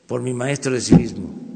por 0.08 0.23
mi 0.23 0.34
maestro 0.34 0.73
de 0.73 0.82
civismo. 0.82 1.48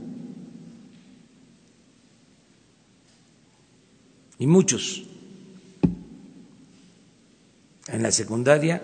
Y 4.43 4.47
muchos. 4.47 5.03
En 7.87 8.03
la 8.03 8.11
secundaria 8.11 8.81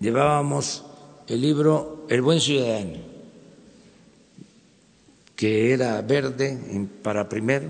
llevábamos 0.00 0.84
el 1.28 1.40
libro 1.40 2.06
El 2.08 2.22
buen 2.22 2.40
ciudadano, 2.40 2.98
que 5.36 5.72
era 5.72 6.02
verde 6.02 6.58
para 7.04 7.28
primero, 7.28 7.68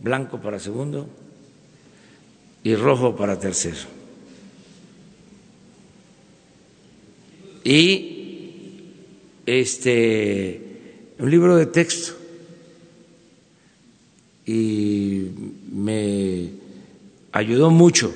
blanco 0.00 0.40
para 0.40 0.58
segundo 0.58 1.06
y 2.64 2.74
rojo 2.74 3.14
para 3.14 3.38
tercero. 3.38 3.78
Y 7.62 8.94
este 9.46 11.12
un 11.20 11.30
libro 11.30 11.54
de 11.54 11.66
texto 11.66 12.19
y 14.46 15.26
me 15.72 16.50
ayudó 17.32 17.70
mucho 17.70 18.12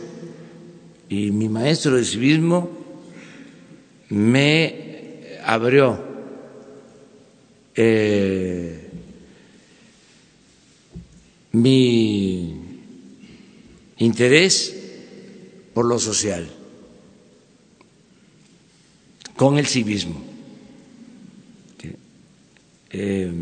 y 1.08 1.30
mi 1.30 1.48
maestro 1.48 1.96
de 1.96 2.04
civismo 2.04 2.70
me 4.08 5.38
abrió 5.44 5.98
eh, 7.76 8.90
mi 11.52 12.60
interés 13.98 14.76
por 15.72 15.86
lo 15.86 15.98
social 15.98 16.48
con 19.36 19.58
el 19.58 19.66
civismo. 19.66 20.22
Eh, 22.96 23.32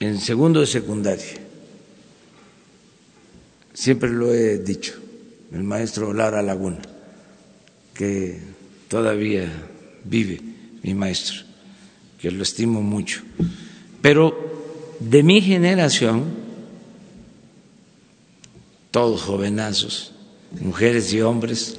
en 0.00 0.18
segundo 0.18 0.60
de 0.60 0.66
secundaria. 0.66 1.36
Siempre 3.74 4.10
lo 4.10 4.32
he 4.34 4.58
dicho, 4.58 4.94
el 5.52 5.62
maestro 5.62 6.12
Lara 6.12 6.42
Laguna, 6.42 6.80
que 7.94 8.40
todavía 8.88 9.46
vive, 10.04 10.40
mi 10.82 10.94
maestro, 10.94 11.42
que 12.18 12.30
lo 12.30 12.42
estimo 12.42 12.80
mucho. 12.80 13.22
Pero 14.00 14.96
de 15.00 15.22
mi 15.22 15.42
generación, 15.42 16.24
todos 18.90 19.22
jovenazos, 19.22 20.12
mujeres 20.60 21.12
y 21.12 21.20
hombres, 21.20 21.78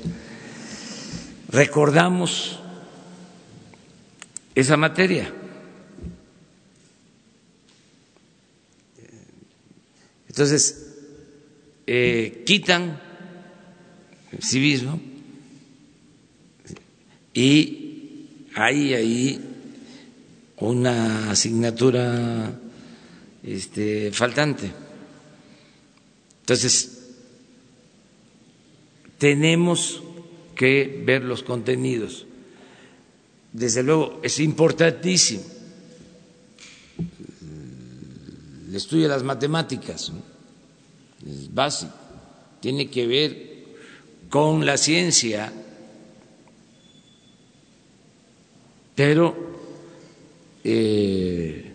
recordamos 1.49 2.59
esa 4.53 4.77
materia 4.77 5.33
Entonces, 10.31 10.87
eh, 11.85 12.43
quitan 12.45 13.01
el 14.31 14.41
civismo 14.41 14.97
y 17.33 18.27
hay 18.55 18.93
ahí 18.93 19.41
una 20.55 21.31
asignatura 21.31 22.57
este, 23.43 24.13
faltante. 24.13 24.71
Entonces, 26.39 27.09
tenemos 29.17 30.01
que 30.55 31.03
ver 31.05 31.25
los 31.25 31.43
contenidos. 31.43 32.25
Desde 33.51 33.83
luego, 33.83 34.21
es 34.23 34.39
importantísimo 34.39 35.43
el 38.71 38.77
estudio 38.77 39.03
de 39.03 39.09
las 39.09 39.23
matemáticas, 39.23 40.13
es 41.27 41.53
básico, 41.53 41.91
tiene 42.61 42.89
que 42.89 43.05
ver 43.05 43.65
con 44.29 44.65
la 44.65 44.77
ciencia, 44.77 45.51
pero 48.95 49.35
eh, 50.63 51.73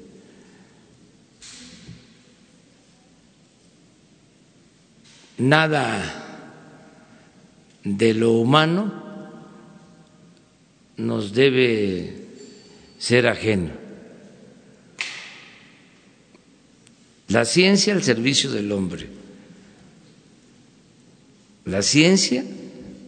nada 5.36 6.48
de 7.84 8.14
lo 8.14 8.32
humano 8.32 8.90
nos 10.96 11.34
debe 11.34 12.26
ser 12.96 13.26
ajeno. 13.26 13.85
La 17.28 17.44
ciencia 17.44 17.92
al 17.92 18.02
servicio 18.02 18.50
del 18.50 18.70
hombre. 18.72 19.08
La 21.64 21.82
ciencia 21.82 22.44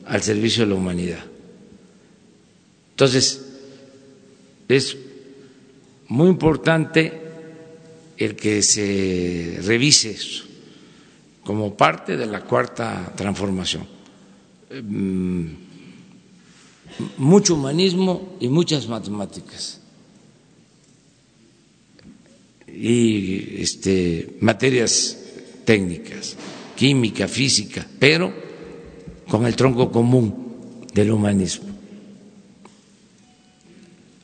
al 0.07 0.23
servicio 0.23 0.65
de 0.65 0.71
la 0.71 0.75
humanidad. 0.75 1.25
Entonces, 2.91 3.45
es 4.69 4.97
muy 6.09 6.29
importante 6.29 7.13
el 8.17 8.35
que 8.35 8.63
se 8.63 9.61
revise 9.63 10.11
eso 10.11 10.45
como 11.45 11.77
parte 11.77 12.17
de 12.17 12.27
la 12.27 12.43
cuarta 12.43 13.13
transformación. 13.17 13.87
Mm, 14.83 15.47
mucho 17.17 17.55
humanismo 17.55 18.37
y 18.41 18.49
muchas 18.49 18.89
matemáticas 18.89 19.78
y 22.75 23.61
este, 23.63 24.37
materias 24.41 25.19
técnicas, 25.65 26.37
química, 26.77 27.29
física, 27.29 27.87
pero 27.99 28.33
con 29.29 29.47
el 29.47 29.55
tronco 29.57 29.91
común 29.91 30.87
del 30.95 31.11
humanismo. 31.11 31.69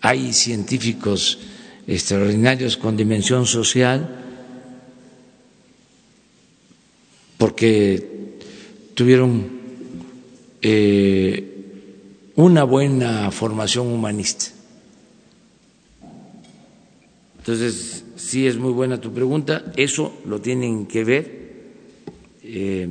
Hay 0.01 0.33
científicos 0.33 1.39
extraordinarios 1.87 2.77
con 2.77 2.97
dimensión 2.97 3.47
social 3.47 4.21
porque 7.39 8.39
tuvieron 8.95 9.51
eh, 10.63 11.55
una 12.37 12.65
buena 12.65 13.31
formación 13.31 13.89
humanista. 13.89 14.47
Entonces, 17.39 18.04
sí 18.35 18.49
es 18.49 18.59
muy 18.59 18.73
buena 18.73 19.01
tu 19.01 19.13
pregunta, 19.13 19.63
eso 19.77 20.13
lo 20.27 20.41
tienen 20.41 20.87
que 20.87 21.05
ver 21.05 21.25
eh, 22.43 22.89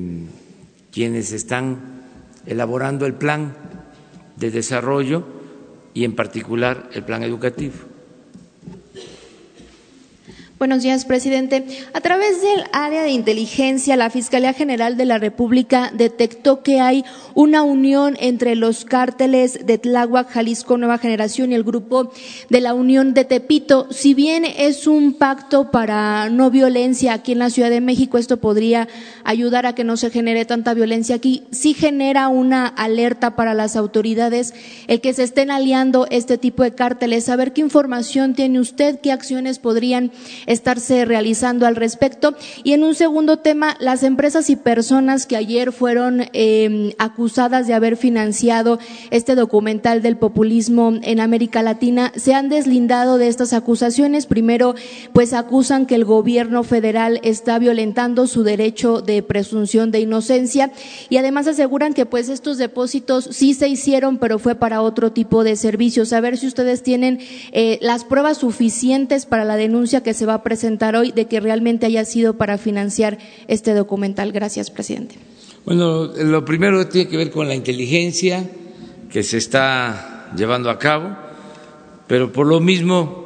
quienes 0.89 1.33
están 1.33 2.01
elaborando 2.45 3.05
el 3.05 3.15
plan 3.15 3.53
de 4.37 4.51
desarrollo 4.51 5.25
y 5.93 6.05
en 6.05 6.15
particular 6.15 6.89
el 6.93 7.03
plan 7.03 7.23
educativo. 7.23 7.73
Buenos 10.59 10.83
días, 10.83 11.03
presidente. 11.03 11.65
A 11.93 11.99
través 11.99 12.41
del 12.41 12.63
área 12.71 13.01
de 13.01 13.09
inteligencia, 13.09 13.97
la 13.97 14.11
Fiscalía 14.11 14.53
General 14.53 14.95
de 14.95 15.05
la 15.05 15.17
República 15.17 15.91
detectó 15.93 16.61
que 16.61 16.79
hay 16.79 17.03
una 17.33 17.63
unión 17.63 18.15
entre 18.19 18.55
los 18.55 18.85
cárteles 18.85 19.65
de 19.65 19.79
Tláhuac, 19.79 20.29
Jalisco 20.29 20.77
Nueva 20.77 20.99
Generación 20.99 21.51
y 21.51 21.55
el 21.55 21.63
grupo 21.63 22.13
de 22.49 22.61
la 22.61 22.75
Unión 22.75 23.15
de 23.15 23.25
Tepito. 23.25 23.87
Si 23.89 24.13
bien 24.13 24.45
es 24.45 24.85
un 24.85 25.13
pacto 25.13 25.71
para 25.71 26.29
no 26.29 26.51
violencia 26.51 27.13
aquí 27.13 27.31
en 27.31 27.39
la 27.39 27.49
Ciudad 27.49 27.71
de 27.71 27.81
México, 27.81 28.19
esto 28.19 28.37
podría 28.37 28.87
ayudar 29.23 29.65
a 29.65 29.73
que 29.73 29.83
no 29.83 29.97
se 29.97 30.11
genere 30.11 30.45
tanta 30.45 30.75
violencia 30.75 31.15
aquí. 31.15 31.43
Sí 31.51 31.73
genera 31.73 32.27
una 32.27 32.67
alerta 32.67 33.35
para 33.35 33.55
las 33.55 33.75
autoridades 33.75 34.53
el 34.87 35.01
que 35.01 35.13
se 35.13 35.23
estén 35.23 35.49
aliando 35.49 36.07
este 36.11 36.37
tipo 36.37 36.61
de 36.61 36.75
cárteles. 36.75 37.27
A 37.27 37.35
ver 37.35 37.53
qué 37.53 37.61
información 37.61 38.35
tiene 38.35 38.59
usted, 38.59 38.99
qué 39.01 39.11
acciones 39.11 39.57
podrían 39.57 40.11
estarse 40.53 41.05
realizando 41.05 41.65
al 41.65 41.75
respecto. 41.75 42.35
Y 42.63 42.73
en 42.73 42.83
un 42.83 42.95
segundo 42.95 43.37
tema, 43.37 43.75
las 43.79 44.03
empresas 44.03 44.49
y 44.49 44.55
personas 44.55 45.25
que 45.25 45.35
ayer 45.35 45.71
fueron 45.71 46.25
eh, 46.33 46.95
acusadas 46.97 47.67
de 47.67 47.73
haber 47.73 47.97
financiado 47.97 48.79
este 49.11 49.35
documental 49.35 50.01
del 50.01 50.17
populismo 50.17 50.93
en 51.01 51.19
América 51.19 51.61
Latina 51.61 52.11
se 52.15 52.33
han 52.33 52.49
deslindado 52.49 53.17
de 53.17 53.27
estas 53.27 53.53
acusaciones. 53.53 54.25
Primero, 54.25 54.75
pues 55.13 55.33
acusan 55.33 55.85
que 55.85 55.95
el 55.95 56.05
gobierno 56.05 56.63
federal 56.63 57.19
está 57.23 57.59
violentando 57.59 58.27
su 58.27 58.43
derecho 58.43 59.01
de 59.01 59.23
presunción 59.23 59.91
de 59.91 59.99
inocencia 59.99 60.71
y 61.09 61.17
además 61.17 61.47
aseguran 61.47 61.93
que 61.93 62.05
pues 62.05 62.29
estos 62.29 62.57
depósitos 62.57 63.29
sí 63.31 63.53
se 63.53 63.67
hicieron, 63.67 64.17
pero 64.17 64.39
fue 64.39 64.55
para 64.55 64.81
otro 64.81 65.11
tipo 65.11 65.43
de 65.43 65.55
servicios. 65.55 66.13
A 66.13 66.21
ver 66.21 66.37
si 66.37 66.47
ustedes 66.47 66.83
tienen 66.83 67.19
eh, 67.51 67.79
las 67.81 68.03
pruebas 68.03 68.37
suficientes 68.37 69.25
para 69.25 69.45
la 69.45 69.55
denuncia 69.55 70.03
que 70.03 70.13
se 70.13 70.25
va 70.25 70.32
a 70.33 70.43
presentar 70.43 70.95
hoy 70.95 71.11
de 71.11 71.27
que 71.27 71.39
realmente 71.39 71.85
haya 71.85 72.05
sido 72.05 72.37
para 72.37 72.57
financiar 72.57 73.17
este 73.47 73.73
documental. 73.73 74.31
Gracias, 74.31 74.71
presidente. 74.71 75.15
Bueno, 75.65 76.07
lo 76.07 76.43
primero 76.43 76.87
tiene 76.87 77.09
que 77.09 77.17
ver 77.17 77.31
con 77.31 77.47
la 77.47 77.55
inteligencia 77.55 78.49
que 79.09 79.23
se 79.23 79.37
está 79.37 80.31
llevando 80.35 80.69
a 80.69 80.77
cabo, 80.77 81.15
pero 82.07 82.33
por 82.33 82.47
lo 82.47 82.59
mismo 82.59 83.23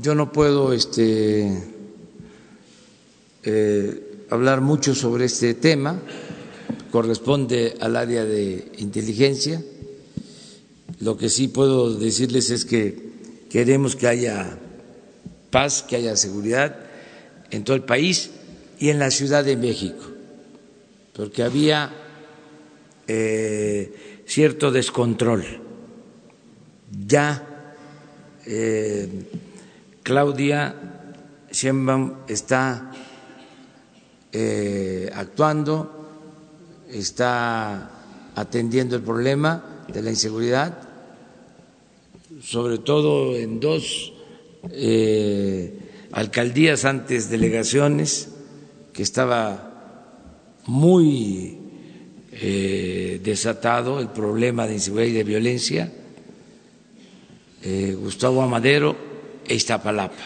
yo 0.00 0.14
no 0.14 0.30
puedo 0.30 0.72
este, 0.72 1.62
eh, 3.44 4.26
hablar 4.30 4.60
mucho 4.60 4.94
sobre 4.94 5.24
este 5.24 5.54
tema, 5.54 6.00
corresponde 6.90 7.74
al 7.80 7.96
área 7.96 8.24
de 8.24 8.72
inteligencia. 8.78 9.62
Lo 11.00 11.16
que 11.16 11.28
sí 11.28 11.48
puedo 11.48 11.94
decirles 11.94 12.50
es 12.50 12.64
que 12.64 13.08
queremos 13.48 13.96
que 13.96 14.08
haya 14.08 14.58
paz, 15.50 15.82
que 15.82 15.96
haya 15.96 16.16
seguridad 16.16 16.76
en 17.50 17.64
todo 17.64 17.76
el 17.76 17.84
país 17.84 18.30
y 18.78 18.90
en 18.90 18.98
la 18.98 19.10
Ciudad 19.10 19.44
de 19.44 19.56
México, 19.56 20.04
porque 21.14 21.42
había 21.42 21.90
eh, 23.06 24.22
cierto 24.26 24.70
descontrol. 24.70 25.44
Ya 27.06 27.74
eh, 28.46 29.08
Claudia 30.02 30.74
Sheinbaum 31.50 32.14
está 32.28 32.92
eh, 34.32 35.10
actuando, 35.14 35.94
está 36.90 37.90
atendiendo 38.34 38.96
el 38.96 39.02
problema 39.02 39.84
de 39.92 40.02
la 40.02 40.10
inseguridad, 40.10 40.78
sobre 42.42 42.78
todo 42.78 43.36
en 43.36 43.58
dos 43.58 44.12
eh, 44.72 45.78
alcaldías 46.12 46.84
antes 46.84 47.30
delegaciones, 47.30 48.28
que 48.92 49.02
estaba 49.02 50.60
muy 50.66 51.58
eh, 52.32 53.20
desatado 53.22 54.00
el 54.00 54.08
problema 54.08 54.66
de 54.66 54.74
inseguridad 54.74 55.08
y 55.08 55.12
de 55.12 55.24
violencia, 55.24 55.92
eh, 57.62 57.96
Gustavo 57.98 58.42
Amadero 58.42 58.96
e 59.46 59.54
Iztapalapa, 59.54 60.24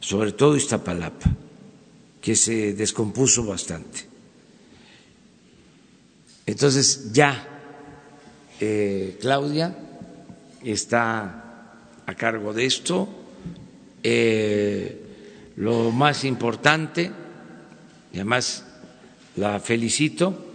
sobre 0.00 0.32
todo 0.32 0.56
Iztapalapa, 0.56 1.30
que 2.20 2.36
se 2.36 2.72
descompuso 2.74 3.44
bastante. 3.44 4.06
Entonces 6.46 7.12
ya 7.12 7.48
Claudia 9.20 9.76
está 10.62 11.41
a 12.06 12.14
cargo 12.14 12.52
de 12.52 12.66
esto. 12.66 13.08
Eh, 14.02 14.98
lo 15.56 15.90
más 15.90 16.24
importante, 16.24 17.10
y 18.12 18.16
además 18.16 18.64
la 19.36 19.60
felicito, 19.60 20.52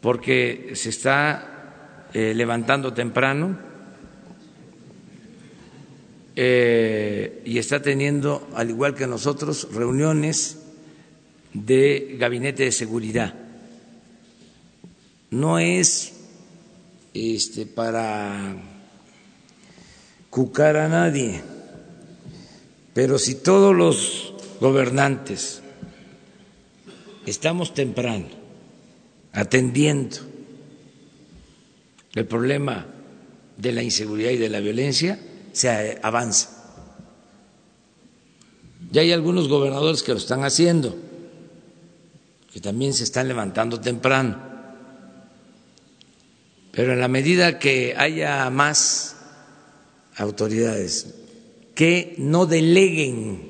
porque 0.00 0.72
se 0.74 0.90
está 0.90 2.06
eh, 2.12 2.32
levantando 2.34 2.92
temprano 2.92 3.58
eh, 6.36 7.42
y 7.44 7.58
está 7.58 7.82
teniendo, 7.82 8.48
al 8.54 8.70
igual 8.70 8.94
que 8.94 9.06
nosotros, 9.06 9.68
reuniones 9.72 10.58
de 11.52 12.16
gabinete 12.18 12.64
de 12.64 12.72
seguridad. 12.72 13.34
No 15.30 15.58
es 15.58 16.14
este, 17.12 17.66
para 17.66 18.77
cucar 20.38 20.76
a 20.76 20.86
nadie, 20.86 21.42
pero 22.94 23.18
si 23.18 23.34
todos 23.34 23.74
los 23.74 24.34
gobernantes 24.60 25.62
estamos 27.26 27.74
temprano 27.74 28.26
atendiendo 29.32 30.18
el 32.14 32.24
problema 32.24 32.86
de 33.56 33.72
la 33.72 33.82
inseguridad 33.82 34.30
y 34.30 34.36
de 34.36 34.48
la 34.48 34.60
violencia, 34.60 35.18
se 35.50 35.98
avanza. 36.04 36.50
Ya 38.92 39.00
hay 39.00 39.10
algunos 39.10 39.48
gobernadores 39.48 40.04
que 40.04 40.12
lo 40.12 40.18
están 40.18 40.44
haciendo, 40.44 40.96
que 42.52 42.60
también 42.60 42.94
se 42.94 43.02
están 43.02 43.26
levantando 43.26 43.80
temprano. 43.80 44.38
Pero 46.70 46.92
en 46.92 47.00
la 47.00 47.08
medida 47.08 47.58
que 47.58 47.96
haya 47.98 48.48
más 48.50 49.16
autoridades 50.18 51.14
que 51.74 52.14
no 52.18 52.46
deleguen 52.46 53.48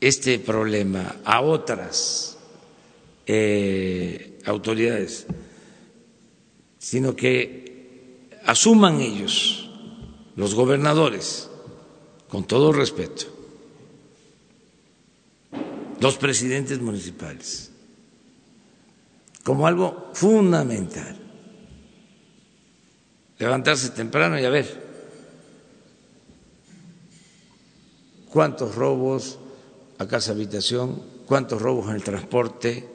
este 0.00 0.38
problema 0.38 1.16
a 1.24 1.40
otras 1.42 2.38
eh, 3.26 4.38
autoridades, 4.46 5.26
sino 6.78 7.14
que 7.14 8.38
asuman 8.46 9.00
ellos, 9.00 9.68
los 10.36 10.54
gobernadores, 10.54 11.50
con 12.28 12.44
todo 12.44 12.72
respeto, 12.72 13.26
los 16.00 16.16
presidentes 16.16 16.80
municipales, 16.80 17.70
como 19.44 19.66
algo 19.66 20.10
fundamental. 20.14 21.27
Levantarse 23.38 23.90
temprano 23.90 24.38
y 24.38 24.44
a 24.44 24.50
ver. 24.50 24.88
Cuántos 28.30 28.74
robos 28.74 29.38
a 29.98 30.06
casa 30.06 30.32
habitación, 30.32 31.02
cuántos 31.26 31.62
robos 31.62 31.88
en 31.88 31.96
el 31.96 32.02
transporte, 32.02 32.86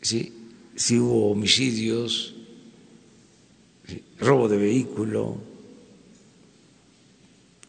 ¿sí? 0.00 0.40
si 0.74 0.98
hubo 0.98 1.30
homicidios, 1.30 2.34
robo 4.18 4.48
de 4.48 4.56
vehículo, 4.56 5.38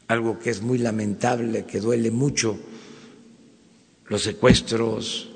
algo 0.08 0.40
que 0.40 0.50
es 0.50 0.62
muy 0.62 0.78
lamentable, 0.78 1.66
que 1.66 1.80
duele 1.80 2.12
mucho, 2.12 2.58
los 4.08 4.22
secuestros, 4.24 5.30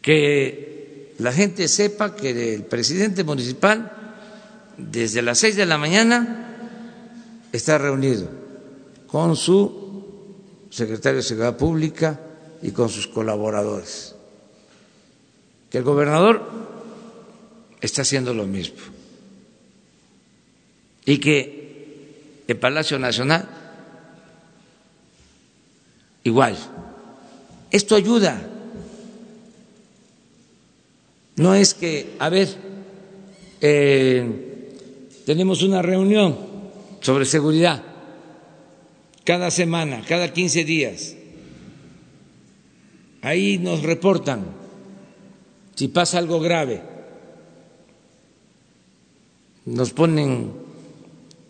que 0.00 0.69
la 1.20 1.32
gente 1.32 1.68
sepa 1.68 2.16
que 2.16 2.54
el 2.54 2.64
presidente 2.64 3.24
municipal 3.24 3.92
desde 4.78 5.20
las 5.20 5.38
seis 5.38 5.54
de 5.54 5.66
la 5.66 5.76
mañana 5.76 6.56
está 7.52 7.76
reunido 7.76 8.28
con 9.06 9.36
su 9.36 10.66
secretario 10.70 11.18
de 11.18 11.22
Seguridad 11.22 11.58
Pública 11.58 12.20
y 12.62 12.70
con 12.70 12.88
sus 12.88 13.06
colaboradores. 13.06 14.14
Que 15.68 15.78
el 15.78 15.84
gobernador 15.84 16.42
está 17.80 18.02
haciendo 18.02 18.32
lo 18.32 18.46
mismo. 18.46 18.78
Y 21.04 21.18
que 21.18 22.44
el 22.48 22.56
Palacio 22.56 22.98
Nacional 22.98 23.48
igual. 26.24 26.56
Esto 27.70 27.94
ayuda. 27.94 28.40
No 31.40 31.54
es 31.54 31.72
que, 31.72 32.16
a 32.18 32.28
ver, 32.28 32.48
eh, 33.62 34.74
tenemos 35.24 35.62
una 35.62 35.80
reunión 35.80 36.36
sobre 37.00 37.24
seguridad 37.24 37.82
cada 39.24 39.50
semana, 39.50 40.04
cada 40.06 40.34
15 40.34 40.64
días. 40.64 41.16
Ahí 43.22 43.56
nos 43.56 43.82
reportan 43.82 44.44
si 45.76 45.88
pasa 45.88 46.18
algo 46.18 46.40
grave. 46.40 46.82
Nos 49.64 49.94
ponen 49.94 50.52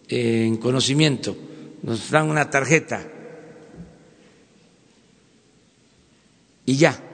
en 0.07 0.57
conocimiento, 0.59 1.37
nos 1.83 2.13
dan 2.13 2.31
una 2.31 2.49
tarjeta 2.49 3.09
y 6.65 6.77
ya. 6.77 7.10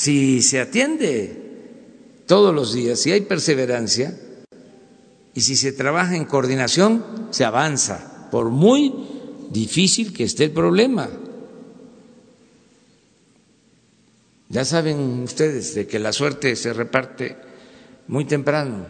Si 0.00 0.40
se 0.40 0.58
atiende 0.58 1.36
todos 2.24 2.54
los 2.54 2.72
días, 2.72 2.98
si 2.98 3.12
hay 3.12 3.20
perseverancia, 3.20 4.18
y 5.34 5.42
si 5.42 5.56
se 5.56 5.72
trabaja 5.72 6.16
en 6.16 6.24
coordinación, 6.24 7.28
se 7.28 7.44
avanza, 7.44 8.30
por 8.30 8.48
muy 8.48 8.94
difícil 9.50 10.14
que 10.14 10.24
esté 10.24 10.44
el 10.44 10.52
problema. 10.52 11.10
Ya 14.48 14.64
saben 14.64 15.20
ustedes 15.22 15.74
de 15.74 15.86
que 15.86 15.98
la 15.98 16.14
suerte 16.14 16.56
se 16.56 16.72
reparte 16.72 17.36
muy 18.08 18.24
temprano, 18.24 18.86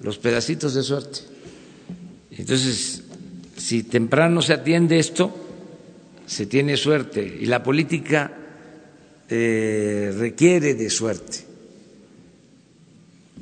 los 0.00 0.18
pedacitos 0.18 0.74
de 0.74 0.82
suerte. 0.82 1.20
Entonces, 2.32 3.04
si 3.56 3.84
temprano 3.84 4.42
se 4.42 4.54
atiende 4.54 4.98
esto, 4.98 5.32
se 6.26 6.46
tiene 6.46 6.76
suerte 6.76 7.38
y 7.40 7.46
la 7.46 7.62
política 7.62 8.40
eh, 9.28 10.14
requiere 10.16 10.74
de 10.74 10.90
suerte. 10.90 11.44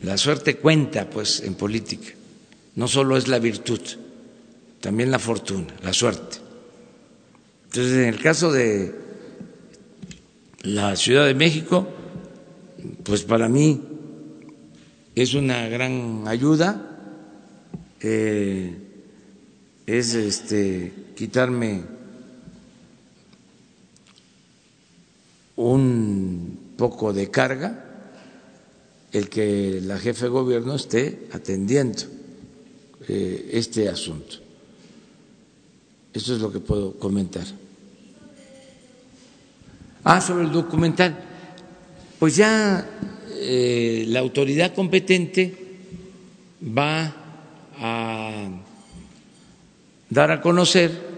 La 0.03 0.17
suerte 0.17 0.57
cuenta, 0.57 1.09
pues, 1.09 1.41
en 1.41 1.55
política. 1.55 2.13
No 2.75 2.89
solo 2.89 3.17
es 3.17 3.29
la 3.29 3.39
virtud, 3.39 3.81
también 4.81 5.11
la 5.11 5.19
fortuna, 5.19 5.75
la 5.83 5.93
suerte. 5.93 6.39
Entonces, 7.65 7.93
en 7.95 8.05
el 8.05 8.21
caso 8.21 8.53
de 8.53 8.95
la 10.63 10.97
Ciudad 10.97 11.27
de 11.27 11.35
México, 11.35 11.89
pues 13.03 13.23
para 13.23 13.49
mí 13.49 13.81
es 15.15 15.35
una 15.35 15.69
gran 15.69 16.25
ayuda, 16.27 16.89
eh, 18.01 18.77
es 19.87 20.15
este 20.15 20.93
quitarme 21.17 21.83
un 25.57 26.75
poco 26.77 27.13
de 27.13 27.31
carga 27.31 27.85
el 29.13 29.29
que 29.29 29.81
la 29.83 29.99
jefe 29.99 30.25
de 30.25 30.31
gobierno 30.31 30.75
esté 30.75 31.29
atendiendo 31.33 32.03
eh, 33.09 33.51
este 33.53 33.89
asunto. 33.89 34.37
Eso 36.13 36.35
es 36.35 36.41
lo 36.41 36.51
que 36.51 36.61
puedo 36.61 36.99
comentar. 36.99 37.45
Ah, 40.05 40.21
sobre 40.21 40.45
el 40.45 40.53
documental. 40.53 41.17
Pues 42.19 42.37
ya 42.37 42.87
eh, 43.31 44.05
la 44.09 44.21
autoridad 44.21 44.75
competente 44.75 45.55
va 46.77 47.15
a 47.79 48.49
dar 50.09 50.31
a 50.31 50.41
conocer 50.41 51.13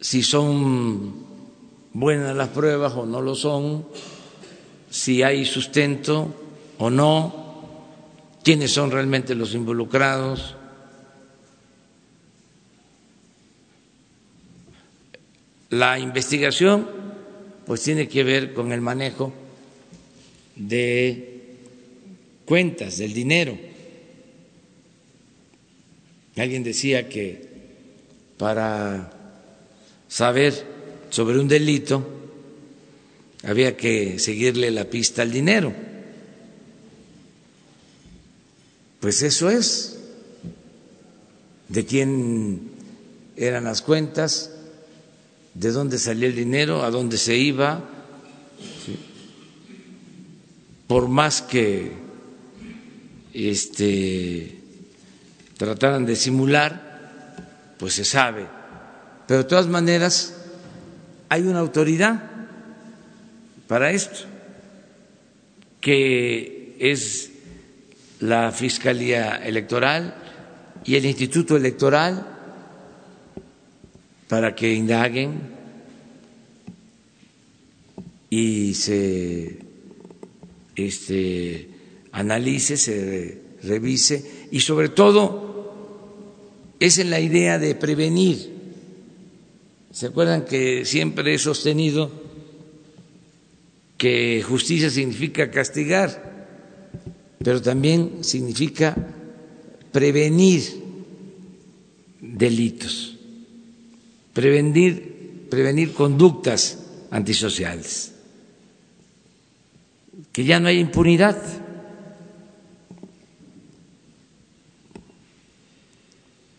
si 0.00 0.22
son 0.22 1.25
buenas 1.98 2.36
las 2.36 2.50
pruebas 2.50 2.92
o 2.92 3.06
no 3.06 3.22
lo 3.22 3.34
son, 3.34 3.86
si 4.90 5.22
hay 5.22 5.46
sustento 5.46 6.34
o 6.76 6.90
no, 6.90 7.72
quiénes 8.44 8.70
son 8.70 8.90
realmente 8.90 9.34
los 9.34 9.54
involucrados. 9.54 10.56
La 15.70 15.98
investigación 15.98 16.86
pues 17.64 17.82
tiene 17.82 18.08
que 18.08 18.24
ver 18.24 18.52
con 18.52 18.72
el 18.72 18.82
manejo 18.82 19.32
de 20.54 21.56
cuentas, 22.44 22.98
del 22.98 23.14
dinero. 23.14 23.56
Alguien 26.36 26.62
decía 26.62 27.08
que 27.08 27.48
para 28.36 29.10
saber 30.08 30.75
sobre 31.16 31.38
un 31.38 31.48
delito 31.48 32.06
había 33.42 33.74
que 33.74 34.18
seguirle 34.18 34.70
la 34.70 34.84
pista 34.84 35.22
al 35.22 35.32
dinero. 35.32 35.72
Pues 39.00 39.22
eso 39.22 39.48
es. 39.48 39.98
¿De 41.70 41.86
quién 41.86 42.70
eran 43.34 43.64
las 43.64 43.80
cuentas? 43.80 44.50
¿De 45.54 45.70
dónde 45.70 45.96
salía 45.96 46.28
el 46.28 46.36
dinero? 46.36 46.82
¿A 46.82 46.90
dónde 46.90 47.16
se 47.16 47.34
iba? 47.34 47.82
Por 50.86 51.08
más 51.08 51.40
que 51.40 51.92
este, 53.32 54.60
trataran 55.56 56.04
de 56.04 56.14
simular, 56.14 57.74
pues 57.78 57.94
se 57.94 58.04
sabe. 58.04 58.46
Pero 59.26 59.44
de 59.44 59.48
todas 59.48 59.66
maneras 59.66 60.35
hay 61.28 61.42
una 61.42 61.60
autoridad 61.60 62.22
para 63.66 63.90
esto, 63.90 64.20
que 65.80 66.76
es 66.78 67.30
la 68.20 68.52
Fiscalía 68.52 69.36
Electoral 69.36 70.14
y 70.84 70.96
el 70.96 71.04
Instituto 71.04 71.56
Electoral 71.56 72.26
para 74.28 74.54
que 74.54 74.72
indaguen 74.72 75.56
y 78.30 78.74
se 78.74 79.58
este, 80.74 81.68
analice, 82.12 82.76
se 82.76 83.42
revise 83.62 84.48
y 84.50 84.60
sobre 84.60 84.88
todo 84.88 85.46
es 86.78 86.98
en 86.98 87.10
la 87.10 87.20
idea 87.20 87.58
de 87.58 87.74
prevenir. 87.74 88.55
¿Se 89.96 90.08
acuerdan 90.08 90.44
que 90.44 90.84
siempre 90.84 91.32
he 91.32 91.38
sostenido 91.38 92.12
que 93.96 94.44
justicia 94.46 94.90
significa 94.90 95.50
castigar? 95.50 96.36
pero 97.46 97.62
también 97.62 98.24
significa 98.24 98.96
prevenir 99.92 100.62
delitos, 102.20 103.16
prevenir, 104.34 105.46
prevenir 105.48 105.92
conductas 105.92 107.06
antisociales, 107.12 108.16
que 110.32 110.42
ya 110.44 110.58
no 110.58 110.66
hay 110.66 110.80
impunidad. 110.80 111.40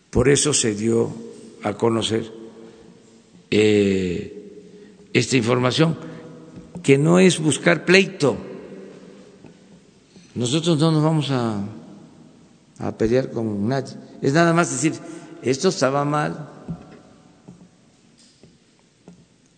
Por 0.09 0.29
eso 0.29 0.53
se 0.53 0.73
dio 0.73 1.13
a 1.63 1.73
conocer 1.73 2.31
eh, 3.51 5.09
esta 5.13 5.37
información, 5.37 5.97
que 6.83 6.97
no 6.97 7.19
es 7.19 7.39
buscar 7.39 7.85
pleito. 7.85 8.37
Nosotros 10.35 10.77
no 10.79 10.91
nos 10.91 11.03
vamos 11.03 11.31
a, 11.31 11.63
a 12.79 12.97
pelear 12.97 13.31
con 13.31 13.67
nadie. 13.67 13.93
Es 14.21 14.33
nada 14.33 14.53
más 14.53 14.69
decir, 14.69 14.93
esto 15.41 15.69
estaba 15.69 16.05
mal 16.05 16.49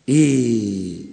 y 0.06 1.10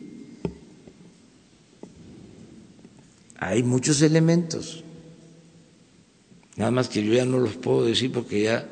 hay 3.38 3.62
muchos 3.62 4.00
elementos. 4.02 4.82
Nada 6.56 6.70
más 6.70 6.88
que 6.88 7.04
yo 7.04 7.12
ya 7.12 7.24
no 7.26 7.38
los 7.38 7.56
puedo 7.56 7.84
decir 7.84 8.10
porque 8.12 8.44
ya 8.44 8.66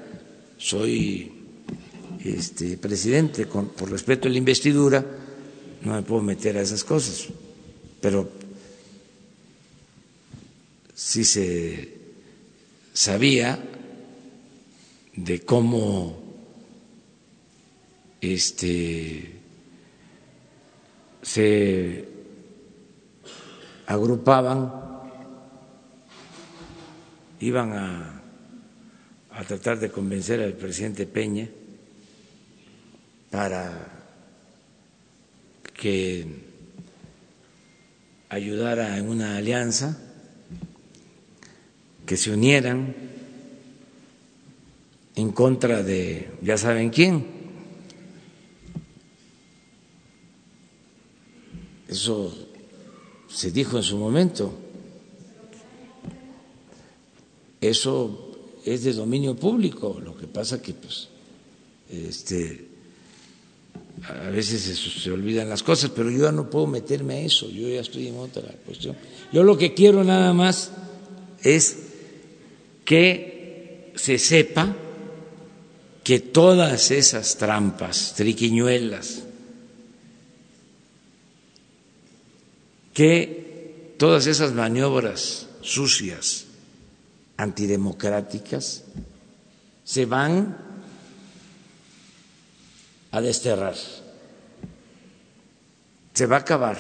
soy 0.57 1.34
este, 2.25 2.79
presidente, 2.79 3.47
con, 3.47 3.69
por 3.69 3.91
respeto 3.91 4.29
a 4.29 4.31
la 4.31 4.39
investidura, 4.39 5.05
no 5.83 5.93
me 5.93 6.03
puedo 6.03 6.23
meter 6.23 6.57
a 6.57 6.63
esas 6.63 6.83
cosas, 6.83 7.29
pero 8.01 8.29
si 10.95 11.23
se 11.25 11.93
sabía 12.95 13.63
de 15.17 15.41
cómo 15.41 16.23
este, 18.23 19.33
se 21.21 22.09
agrupaban, 23.87 24.73
iban 27.41 27.73
a, 27.75 28.23
a 29.31 29.45
tratar 29.45 29.79
de 29.79 29.91
convencer 29.91 30.41
al 30.41 30.55
presidente 30.55 31.07
Peña 31.07 31.49
para 33.35 33.91
que 35.75 36.25
ayudara 38.29 38.97
en 38.97 39.09
una 39.09 39.37
alianza, 39.37 39.99
que 42.07 42.17
se 42.17 42.31
unieran 42.31 42.95
en 45.17 45.33
contra 45.33 45.83
de 45.83 46.31
ya 46.43 46.57
saben 46.57 46.91
quién. 46.91 47.27
Eso 51.89 52.33
se 53.27 53.51
dijo 53.51 53.79
en 53.79 53.83
su 53.83 53.99
momento. 53.99 54.55
Eso 57.61 58.61
es 58.65 58.85
de 58.85 58.93
dominio 58.93 59.35
público. 59.35 59.99
Lo 60.01 60.17
que 60.17 60.29
pasa 60.29 60.63
que 60.63 60.73
pues 60.73 61.09
este 61.91 62.74
a 64.09 64.31
veces 64.31 64.63
se, 64.63 64.75
se, 64.75 65.11
olvidan 65.11 65.49
las 65.49 65.63
cosas, 65.63 65.91
pero 65.95 66.11
yo 66.11 66.25
ya 66.25 66.33
no 66.33 66.51
puedo 66.51 66.67
meterme 66.67 67.15
a 67.15 67.21
eso, 67.21 67.49
yo 67.51 67.69
ya 67.69 67.81
estoy 67.81 68.09
en 68.09 68.17
otra 68.17 68.43
cuestión. 68.67 68.97
Yo 69.33 69.43
lo 69.43 69.57
que 69.57 69.73
quiero 69.73 70.05
nada 70.05 70.33
más 70.35 70.71
es 71.43 71.77
que 72.85 73.93
se 73.95 74.19
sepa 74.19 74.77
que 76.03 76.21
todas 76.21 76.91
esas 76.91 77.37
trampas, 77.39 78.13
triquiñuelas, 78.15 79.23
que 82.93 83.95
todas 83.97 84.27
esas 84.27 84.53
maniobras 84.53 85.49
sucias, 85.63 86.45
antidemocráticas, 87.39 88.85
se 89.83 90.05
van 90.05 90.74
a 93.15 93.21
desterrar. 93.21 93.77
Se 96.13 96.27
va 96.27 96.37
a 96.37 96.41
acabar 96.41 96.77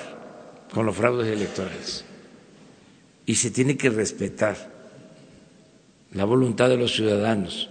con 0.72 0.85
los 0.85 0.97
fraudes 0.97 1.28
electorales 1.28 2.05
y 3.24 3.37
se 3.37 3.53
tiene 3.53 3.76
que 3.76 3.89
respetar 3.89 4.72
la 6.12 6.24
voluntad 6.24 6.68
de 6.68 6.76
los 6.76 6.93
ciudadanos 6.93 7.70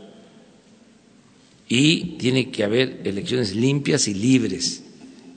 y 1.67 2.17
tiene 2.17 2.51
que 2.51 2.63
haber 2.63 3.01
elecciones 3.03 3.53
limpias 3.53 4.07
y 4.07 4.13
libres 4.13 4.83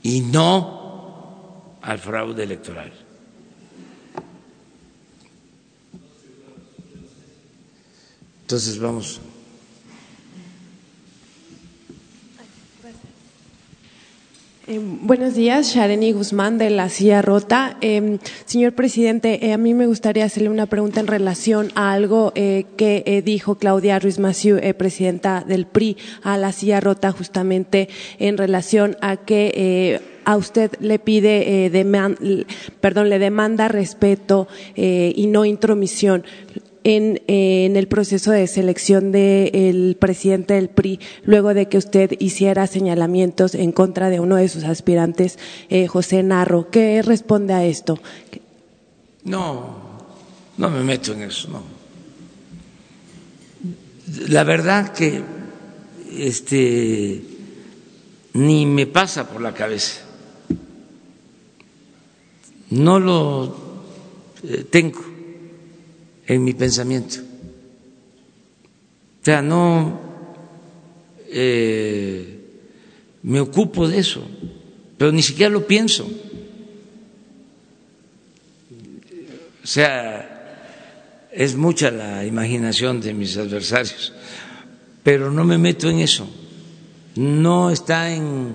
y 0.05 0.21
no 0.21 1.79
al 1.83 1.99
fraude 1.99 2.45
electoral. 2.45 2.93
Entonces 8.43 8.79
vamos. 8.79 9.21
Eh, 14.69 14.81
buenos 14.83 15.37
días, 15.37 15.73
Shareni 15.73 16.11
Guzmán 16.11 16.59
de 16.59 16.71
la 16.71 16.89
Silla 16.89 17.23
Rota. 17.23 17.77
Eh, 17.83 18.19
señor 18.47 18.73
presidente, 18.73 19.47
eh, 19.47 19.53
a 19.53 19.59
mí 19.59 19.75
me 19.75 19.87
gustaría 19.87 20.25
hacerle 20.25 20.49
una 20.49 20.67
pregunta 20.67 20.99
en 20.99 21.07
relación 21.07 21.71
a 21.77 21.93
algo 21.93 22.33
eh, 22.35 22.65
que 22.77 23.05
eh, 23.07 23.23
dijo 23.23 23.59
Claudia 23.59 24.01
Ruiz 24.01 24.19
Massieu, 24.19 24.59
presidenta 24.77 25.45
del 25.47 25.67
PRI, 25.67 25.97
a 26.25 26.37
la 26.37 26.51
Silla 26.51 26.81
Rota, 26.81 27.13
justamente 27.13 27.89
en 28.19 28.37
relación 28.39 28.97
a 29.01 29.19
que 29.19 30.01
a 30.25 30.37
usted 30.37 30.73
le 30.81 30.99
pide, 30.99 31.71
deman, 31.71 32.19
perdón, 32.81 33.09
le 33.09 33.21
demanda 33.21 33.69
respeto 33.69 34.49
y 34.75 35.29
no 35.29 35.45
intromisión 35.45 36.25
en, 36.87 37.77
el 37.77 37.89
proceso 37.89 38.31
de 38.31 38.47
selección 38.47 39.11
del 39.11 39.97
presidente 39.99 40.55
del 40.55 40.69
PRI, 40.69 41.01
luego 41.25 41.53
de 41.53 41.69
que 41.69 41.79
usted 41.79 42.13
hiciera 42.21 42.69
señalamientos 42.69 43.57
en 43.57 43.73
contra 43.73 44.09
de 44.09 44.21
uno 44.21 44.37
de 44.37 44.49
sus 44.49 44.63
aspirantes, 44.63 45.37
eh, 45.69 45.89
José 45.89 46.23
Narro. 46.23 46.71
¿Qué 46.71 47.03
responde 47.03 47.55
a 47.55 47.65
esto? 47.65 47.99
No, 49.25 49.77
no 50.59 50.71
me 50.71 50.85
meto 50.85 51.13
en 51.13 51.23
eso, 51.23 51.49
no. 51.49 51.63
La 54.29 54.45
verdad 54.45 54.93
que 54.93 55.21
este 56.17 57.21
ni 58.35 58.65
me 58.65 58.87
pasa 58.87 59.29
por 59.29 59.41
la 59.43 59.53
cabeza. 59.53 60.03
No 62.71 63.01
lo 63.01 63.57
eh, 64.45 64.65
tengo 64.71 65.06
en 66.27 66.45
mi 66.45 66.55
pensamiento. 66.55 67.19
O 69.21 69.25
sea, 69.25 69.43
no 69.43 70.01
eh, 71.29 72.41
me 73.23 73.41
ocupo 73.41 73.89
de 73.89 73.99
eso, 73.99 74.27
pero 74.97 75.13
ni 75.13 75.23
siquiera 75.23 75.51
lo 75.51 75.67
pienso. 75.67 76.09
O 79.63 79.67
sea, 79.67 81.29
es 81.33 81.57
mucha 81.57 81.91
la 81.91 82.25
imaginación 82.25 83.01
de 83.01 83.13
mis 83.15 83.37
adversarios, 83.37 84.13
pero 85.03 85.31
no 85.33 85.45
me 85.45 85.59
meto 85.59 85.91
en 85.91 85.99
eso. 85.99 86.29
No 87.17 87.71
está 87.71 88.13
en 88.15 88.55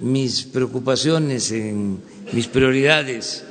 mis 0.00 0.44
preocupaciones, 0.44 1.50
en 1.50 1.98
mis 2.32 2.46
prioridades, 2.46 3.44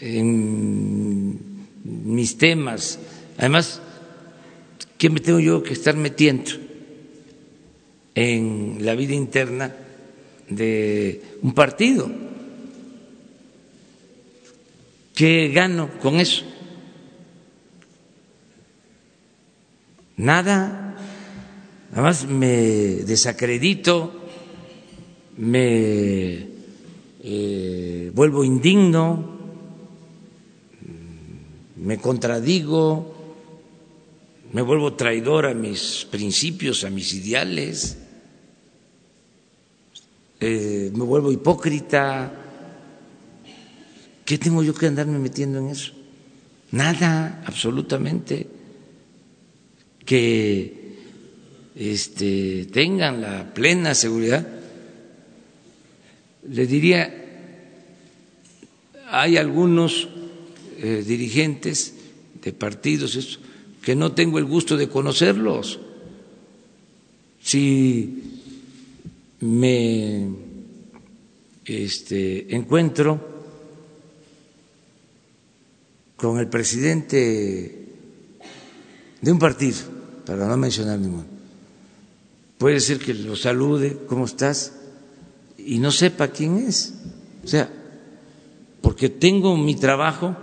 en 0.00 1.47
mis 1.88 2.36
temas. 2.36 2.98
Además, 3.38 3.80
¿qué 4.98 5.10
me 5.10 5.20
tengo 5.20 5.40
yo 5.40 5.62
que 5.62 5.72
estar 5.72 5.96
metiendo 5.96 6.50
en 8.14 8.78
la 8.80 8.94
vida 8.94 9.14
interna 9.14 9.74
de 10.48 11.22
un 11.42 11.54
partido? 11.54 12.10
¿Qué 15.14 15.48
gano 15.48 15.90
con 16.00 16.20
eso? 16.20 16.44
Nada, 20.16 20.96
nada 21.90 22.02
más 22.02 22.26
me 22.26 22.48
desacredito, 23.06 24.12
me 25.36 26.46
eh, 27.22 28.10
vuelvo 28.14 28.42
indigno 28.44 29.37
me 31.78 31.98
contradigo, 31.98 33.14
me 34.52 34.62
vuelvo 34.62 34.94
traidor 34.94 35.46
a 35.46 35.54
mis 35.54 36.06
principios, 36.10 36.84
a 36.84 36.90
mis 36.90 37.14
ideales, 37.14 37.98
eh, 40.40 40.90
me 40.94 41.04
vuelvo 41.04 41.32
hipócrita. 41.32 42.32
¿Qué 44.24 44.38
tengo 44.38 44.62
yo 44.62 44.74
que 44.74 44.86
andarme 44.86 45.18
metiendo 45.18 45.58
en 45.58 45.68
eso? 45.68 45.92
Nada, 46.72 47.42
absolutamente. 47.46 48.46
Que 50.04 50.96
este, 51.74 52.66
tengan 52.72 53.20
la 53.20 53.52
plena 53.54 53.94
seguridad. 53.94 54.46
Le 56.48 56.66
diría, 56.66 57.14
hay 59.10 59.36
algunos 59.36 60.08
eh, 60.80 61.02
dirigentes 61.04 61.94
de 62.42 62.52
partidos 62.52 63.40
que 63.82 63.96
no 63.96 64.12
tengo 64.12 64.38
el 64.38 64.44
gusto 64.44 64.76
de 64.76 64.88
conocerlos. 64.88 65.80
Si 67.42 68.22
me 69.40 70.28
este, 71.64 72.54
encuentro 72.54 73.20
con 76.16 76.38
el 76.38 76.48
presidente 76.48 77.86
de 79.20 79.32
un 79.32 79.38
partido, 79.38 79.78
para 80.24 80.46
no 80.46 80.56
mencionar 80.56 80.98
ninguno, 80.98 81.24
puede 82.56 82.80
ser 82.80 82.98
que 82.98 83.14
lo 83.14 83.34
salude, 83.34 83.98
¿cómo 84.06 84.26
estás? 84.26 84.74
Y 85.56 85.78
no 85.78 85.90
sepa 85.90 86.28
quién 86.28 86.58
es. 86.58 86.94
O 87.44 87.48
sea, 87.48 87.68
porque 88.80 89.08
tengo 89.08 89.56
mi 89.56 89.74
trabajo 89.74 90.36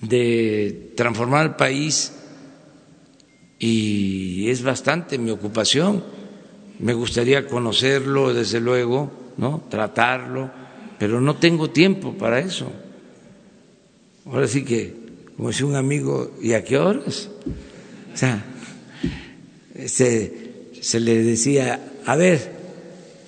de 0.00 0.92
transformar 0.96 1.46
el 1.46 1.54
país 1.56 2.12
y 3.58 4.48
es 4.48 4.62
bastante 4.62 5.18
mi 5.18 5.30
ocupación. 5.30 6.02
Me 6.78 6.94
gustaría 6.94 7.46
conocerlo, 7.46 8.32
desde 8.32 8.60
luego, 8.60 9.10
¿no? 9.36 9.64
Tratarlo, 9.68 10.50
pero 10.98 11.20
no 11.20 11.36
tengo 11.36 11.70
tiempo 11.70 12.14
para 12.14 12.40
eso. 12.40 12.72
Ahora 14.24 14.48
sí 14.48 14.64
que, 14.64 14.94
como 15.36 15.48
decía 15.48 15.66
un 15.66 15.76
amigo, 15.76 16.36
¿y 16.40 16.54
a 16.54 16.64
qué 16.64 16.78
horas? 16.78 17.28
O 18.14 18.16
sea, 18.16 18.42
se, 19.86 20.72
se 20.80 21.00
le 21.00 21.22
decía, 21.22 21.80
a 22.06 22.16
ver, 22.16 22.52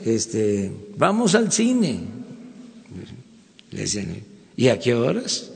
este, 0.04 0.72
vamos 0.96 1.34
al 1.34 1.52
cine. 1.52 2.00
Le 3.70 3.80
decían, 3.80 4.16
¿y 4.56 4.68
a 4.68 4.78
qué 4.78 4.94
horas? 4.94 5.51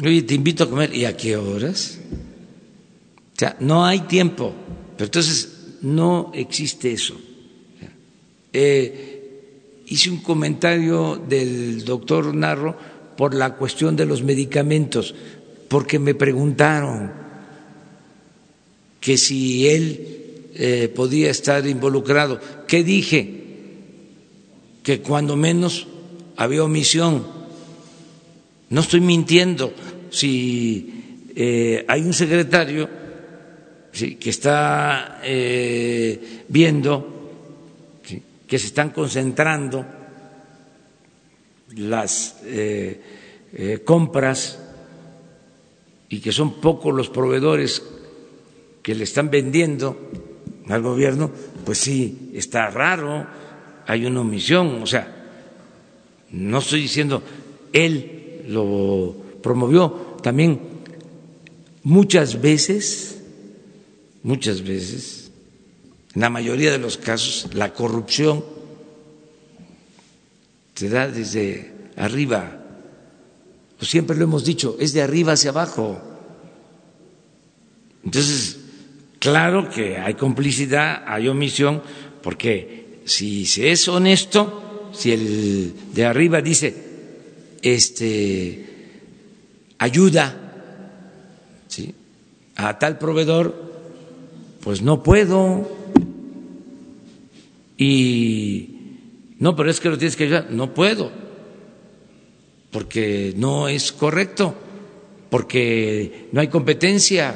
Oye, 0.00 0.22
te 0.22 0.34
invito 0.34 0.64
a 0.64 0.70
comer, 0.70 0.94
¿y 0.94 1.04
a 1.04 1.16
qué 1.16 1.36
horas? 1.36 1.98
O 3.34 3.38
sea, 3.38 3.56
no 3.60 3.84
hay 3.84 4.00
tiempo, 4.00 4.52
pero 4.96 5.06
entonces 5.06 5.76
no 5.82 6.30
existe 6.34 6.92
eso. 6.92 7.20
Eh, 8.52 9.82
hice 9.86 10.10
un 10.10 10.18
comentario 10.18 11.16
del 11.28 11.84
doctor 11.84 12.34
Narro 12.34 12.76
por 13.16 13.34
la 13.34 13.56
cuestión 13.56 13.96
de 13.96 14.06
los 14.06 14.22
medicamentos, 14.22 15.14
porque 15.68 15.98
me 15.98 16.14
preguntaron 16.14 17.12
que 19.00 19.18
si 19.18 19.68
él 19.68 20.22
eh, 20.54 20.92
podía 20.94 21.30
estar 21.30 21.66
involucrado. 21.66 22.38
¿Qué 22.68 22.84
dije? 22.84 23.42
Que 24.82 25.00
cuando 25.00 25.36
menos 25.36 25.86
había 26.36 26.64
omisión. 26.64 27.41
No 28.72 28.80
estoy 28.80 29.00
mintiendo. 29.00 29.74
Si 30.10 31.28
eh, 31.36 31.84
hay 31.86 32.00
un 32.00 32.14
secretario 32.14 32.88
que 33.92 34.30
está 34.30 35.20
eh, 35.22 36.44
viendo 36.48 37.08
que 38.46 38.58
se 38.58 38.66
están 38.66 38.90
concentrando 38.90 39.84
las 41.76 42.36
compras 43.84 44.58
y 46.08 46.20
que 46.20 46.32
son 46.32 46.60
pocos 46.60 46.94
los 46.94 47.08
proveedores 47.08 47.82
que 48.82 48.94
le 48.94 49.04
están 49.04 49.30
vendiendo 49.30 50.10
al 50.68 50.82
gobierno, 50.82 51.30
pues 51.64 51.78
sí, 51.78 52.30
está 52.34 52.68
raro, 52.68 53.26
hay 53.86 54.04
una 54.06 54.20
omisión, 54.20 54.82
o 54.82 54.86
sea, 54.86 55.08
no 56.30 56.58
estoy 56.58 56.82
diciendo 56.82 57.22
él 57.72 58.21
lo 58.48 59.14
promovió, 59.42 60.16
también 60.22 60.60
muchas 61.82 62.40
veces, 62.40 63.18
muchas 64.22 64.62
veces, 64.62 65.30
en 66.14 66.20
la 66.20 66.30
mayoría 66.30 66.70
de 66.70 66.78
los 66.78 66.98
casos, 66.98 67.48
la 67.54 67.72
corrupción 67.72 68.44
se 70.74 70.88
da 70.88 71.08
desde 71.08 71.72
arriba, 71.96 72.58
pues 73.78 73.90
siempre 73.90 74.16
lo 74.16 74.24
hemos 74.24 74.44
dicho, 74.44 74.76
es 74.78 74.92
de 74.92 75.02
arriba 75.02 75.32
hacia 75.32 75.50
abajo. 75.50 76.00
Entonces, 78.04 78.58
Claro 79.22 79.70
que 79.70 79.98
hay 79.98 80.14
complicidad, 80.14 81.04
hay 81.06 81.28
omisión, 81.28 81.80
porque 82.24 82.98
si 83.04 83.46
se 83.46 83.70
es 83.70 83.86
honesto, 83.86 84.90
si 84.92 85.12
el 85.12 85.74
de 85.94 86.04
arriba 86.04 86.42
dice, 86.42 86.74
este, 87.62 88.66
ayuda 89.78 90.38
a 92.56 92.78
tal 92.78 92.98
proveedor, 92.98 93.54
pues 94.60 94.82
no 94.82 95.02
puedo. 95.02 95.68
Y 97.76 98.68
no, 99.38 99.56
pero 99.56 99.70
es 99.70 99.80
que 99.80 99.88
lo 99.88 99.98
tienes 99.98 100.16
que 100.16 100.24
ayudar, 100.24 100.50
no 100.50 100.74
puedo, 100.74 101.10
porque 102.70 103.32
no 103.36 103.68
es 103.68 103.92
correcto, 103.92 104.54
porque 105.30 106.28
no 106.32 106.40
hay 106.40 106.48
competencia. 106.48 107.34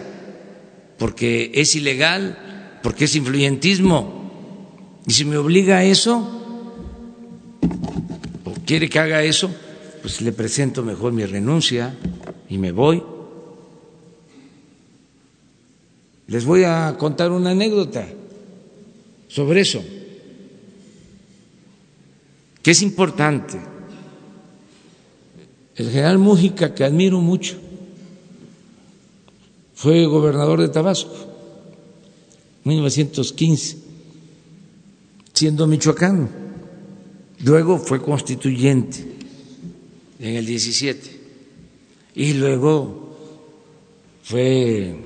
Porque 0.98 1.50
es 1.54 1.74
ilegal, 1.74 2.78
porque 2.82 3.04
es 3.04 3.16
influyentismo. 3.16 5.02
Y 5.06 5.12
si 5.12 5.26
me 5.26 5.36
obliga 5.36 5.76
a 5.76 5.84
eso, 5.84 6.26
o 8.44 8.52
quiere 8.64 8.88
que 8.88 8.98
haga 8.98 9.22
eso, 9.22 9.54
pues 10.06 10.20
le 10.20 10.30
presento 10.30 10.84
mejor 10.84 11.12
mi 11.12 11.24
renuncia 11.24 11.98
y 12.48 12.58
me 12.58 12.70
voy. 12.70 13.02
Les 16.28 16.44
voy 16.44 16.62
a 16.62 16.94
contar 16.96 17.32
una 17.32 17.50
anécdota 17.50 18.06
sobre 19.26 19.62
eso, 19.62 19.82
que 22.62 22.70
es 22.70 22.82
importante. 22.82 23.58
El 25.74 25.90
general 25.90 26.18
Mújica, 26.18 26.72
que 26.72 26.84
admiro 26.84 27.20
mucho, 27.20 27.56
fue 29.74 30.06
gobernador 30.06 30.60
de 30.60 30.68
Tabasco, 30.68 31.16
en 32.64 32.68
1915, 32.70 33.76
siendo 35.32 35.66
michoacano. 35.66 36.28
Luego 37.40 37.78
fue 37.78 38.00
constituyente 38.00 39.15
en 40.18 40.36
el 40.36 40.46
17 40.46 41.20
y 42.14 42.32
luego 42.34 43.16
fue 44.22 44.96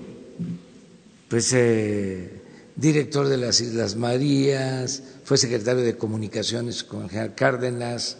pues 1.28 1.52
eh, 1.52 2.40
director 2.76 3.28
de 3.28 3.36
las 3.36 3.60
Islas 3.60 3.94
Marías, 3.96 5.02
fue 5.24 5.36
secretario 5.36 5.82
de 5.82 5.96
comunicaciones 5.96 6.82
con 6.82 7.02
el 7.04 7.08
general 7.10 7.34
Cárdenas 7.34 8.16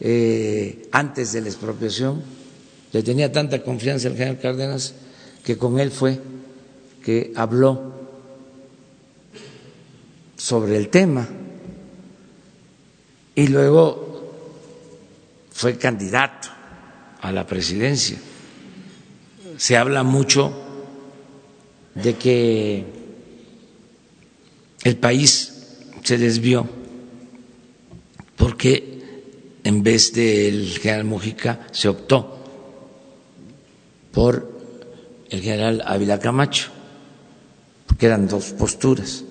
eh, 0.00 0.88
antes 0.92 1.32
de 1.32 1.40
la 1.42 1.48
expropiación. 1.48 2.22
Le 2.92 3.02
tenía 3.02 3.30
tanta 3.32 3.62
confianza 3.62 4.08
el 4.08 4.14
general 4.14 4.38
Cárdenas 4.40 4.94
que 5.44 5.58
con 5.58 5.78
él 5.78 5.90
fue 5.90 6.18
que 7.04 7.32
habló 7.34 7.92
sobre 10.36 10.76
el 10.76 10.88
tema 10.88 11.28
y 13.34 13.48
luego 13.48 14.07
fue 15.58 15.76
candidato 15.76 16.50
a 17.20 17.32
la 17.32 17.44
presidencia. 17.44 18.16
Se 19.56 19.76
habla 19.76 20.04
mucho 20.04 20.52
de 21.96 22.14
que 22.14 22.84
el 24.84 24.96
país 24.98 25.52
se 26.04 26.16
desvió 26.16 26.64
porque 28.36 29.00
en 29.64 29.82
vez 29.82 30.12
del 30.12 30.78
general 30.78 31.06
Mujica 31.06 31.66
se 31.72 31.88
optó 31.88 32.38
por 34.12 34.60
el 35.28 35.42
general 35.42 35.82
Ávila 35.84 36.20
Camacho, 36.20 36.68
porque 37.88 38.06
eran 38.06 38.28
dos 38.28 38.52
posturas. 38.52 39.24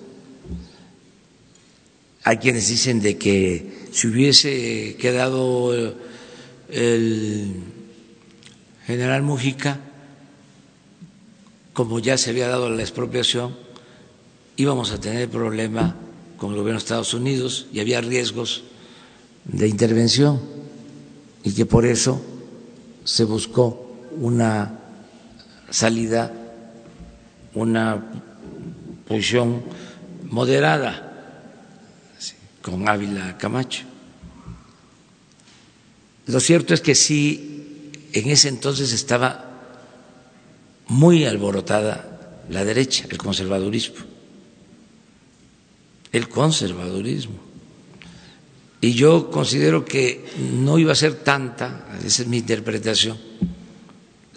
Hay 2.25 2.36
quienes 2.36 2.67
dicen 2.67 2.99
de 2.99 3.17
que 3.17 3.88
si 3.93 4.07
hubiese 4.07 4.97
quedado 4.99 6.05
el 6.70 7.53
general 8.86 9.24
Mujica, 9.24 9.80
como 11.74 11.99
ya 11.99 12.18
se 12.18 12.32
había 12.32 12.47
dado 12.47 12.70
la 12.70 12.82
expropiación, 12.82 13.55
íbamos 14.55 14.91
a 14.91 14.99
tener 14.99 15.30
problema 15.30 15.95
con 16.38 16.51
el 16.51 16.57
gobierno 16.57 16.80
de 16.80 16.84
Estados 16.84 17.13
Unidos 17.13 17.68
y 17.72 17.80
había 17.80 18.01
riesgos 18.01 18.63
de 19.45 19.68
intervención 19.68 20.41
y 21.43 21.53
que 21.53 21.65
por 21.65 21.86
eso 21.86 22.22
se 23.03 23.24
buscó 23.24 24.07
una 24.20 24.80
salida 25.70 26.32
una 27.57 28.03
posición 29.07 29.63
moderada 30.30 31.11
con 32.61 32.88
Ávila 32.88 33.38
Camacho. 33.38 33.96
Lo 36.28 36.39
cierto 36.39 36.73
es 36.73 36.82
que 36.82 36.95
sí, 36.95 37.91
en 38.13 38.30
ese 38.30 38.49
entonces 38.49 38.91
estaba 38.91 39.45
muy 40.88 41.25
alborotada 41.25 42.43
la 42.49 42.65
derecha, 42.65 43.05
el 43.09 43.17
conservadurismo. 43.17 44.05
El 46.11 46.28
conservadurismo. 46.30 47.47
Y 48.80 48.93
yo 48.93 49.32
considero 49.32 49.86
que 49.86 50.25
no 50.53 50.78
iba 50.78 50.91
a 50.91 50.95
ser 50.95 51.15
tanta, 51.15 51.88
esa 52.05 52.21
es 52.21 52.28
mi 52.28 52.38
interpretación, 52.38 53.17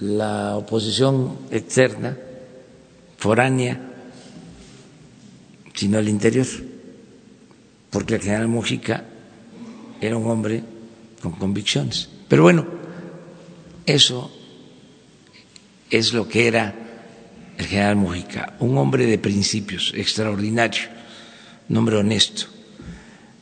la 0.01 0.57
oposición 0.57 1.39
externa, 1.51 2.17
foránea, 3.19 3.81
sino 5.75 5.99
al 5.99 6.09
interior, 6.09 6.47
porque 7.91 8.15
el 8.15 8.23
general 8.23 8.49
Mujica 8.49 9.05
era 10.01 10.17
un 10.17 10.31
hombre 10.31 10.63
con 11.21 11.33
convicciones. 11.33 12.09
Pero 12.29 12.43
bueno, 12.43 12.67
eso 13.87 14.31
es 15.91 16.13
lo 16.13 16.29
que 16.29 16.47
era 16.47 16.75
el 17.59 17.67
general 17.67 17.97
Mujica, 17.97 18.55
un 18.61 18.79
hombre 18.79 19.07
de 19.07 19.19
principios, 19.19 19.93
extraordinario, 19.95 20.83
un 21.69 21.77
hombre 21.77 21.97
honesto. 21.97 22.47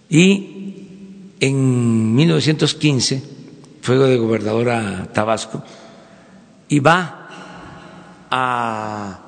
Y 0.08 1.34
en 1.40 2.14
1915 2.14 3.22
fue 3.82 3.96
de 3.96 4.16
gobernador 4.16 4.70
a 4.70 5.12
Tabasco 5.12 5.62
y 6.68 6.80
va 6.80 7.28
a 8.30 9.20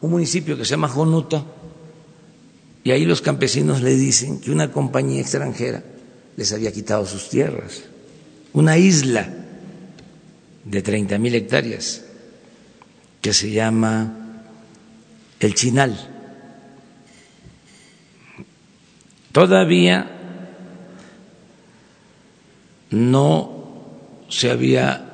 un 0.00 0.10
municipio 0.10 0.56
que 0.56 0.64
se 0.64 0.70
llama 0.70 0.88
Jonuta 0.88 1.44
y 2.82 2.92
ahí 2.92 3.04
los 3.04 3.20
campesinos 3.20 3.82
le 3.82 3.94
dicen 3.94 4.40
que 4.40 4.50
una 4.50 4.72
compañía 4.72 5.20
extranjera 5.20 5.82
les 6.40 6.54
había 6.54 6.72
quitado 6.72 7.04
sus 7.04 7.28
tierras, 7.28 7.82
una 8.54 8.78
isla 8.78 9.28
de 10.64 10.80
30 10.80 11.18
mil 11.18 11.34
hectáreas 11.34 12.02
que 13.20 13.34
se 13.34 13.50
llama 13.50 14.42
el 15.38 15.54
Chinal. 15.54 15.98
Todavía 19.32 20.10
no 22.88 24.24
se 24.30 24.50
había 24.50 25.12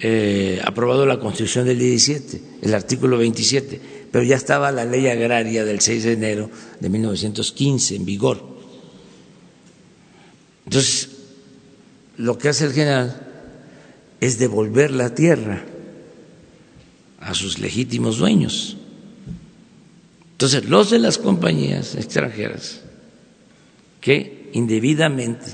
eh, 0.00 0.60
aprobado 0.66 1.06
la 1.06 1.18
Constitución 1.18 1.64
del 1.64 1.78
17, 1.78 2.42
el 2.60 2.74
artículo 2.74 3.16
27, 3.16 3.80
pero 4.12 4.22
ya 4.22 4.36
estaba 4.36 4.70
la 4.70 4.84
ley 4.84 5.06
agraria 5.08 5.64
del 5.64 5.80
6 5.80 6.04
de 6.04 6.12
enero 6.12 6.50
de 6.78 6.90
1915 6.90 7.96
en 7.96 8.04
vigor. 8.04 8.53
Entonces, 10.64 11.10
lo 12.16 12.38
que 12.38 12.48
hace 12.48 12.66
el 12.66 12.72
general 12.72 13.20
es 14.20 14.38
devolver 14.38 14.90
la 14.90 15.14
tierra 15.14 15.62
a 17.20 17.34
sus 17.34 17.58
legítimos 17.58 18.18
dueños. 18.18 18.76
Entonces, 20.32 20.64
los 20.64 20.90
de 20.90 20.98
las 20.98 21.18
compañías 21.18 21.94
extranjeras 21.94 22.80
que 24.00 24.50
indebidamente 24.52 25.46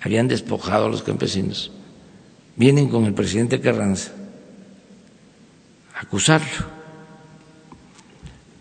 habían 0.00 0.28
despojado 0.28 0.86
a 0.86 0.88
los 0.88 1.02
campesinos, 1.02 1.72
vienen 2.54 2.88
con 2.88 3.04
el 3.04 3.14
presidente 3.14 3.60
Carranza 3.60 4.12
a 5.94 6.00
acusarlo. 6.02 6.76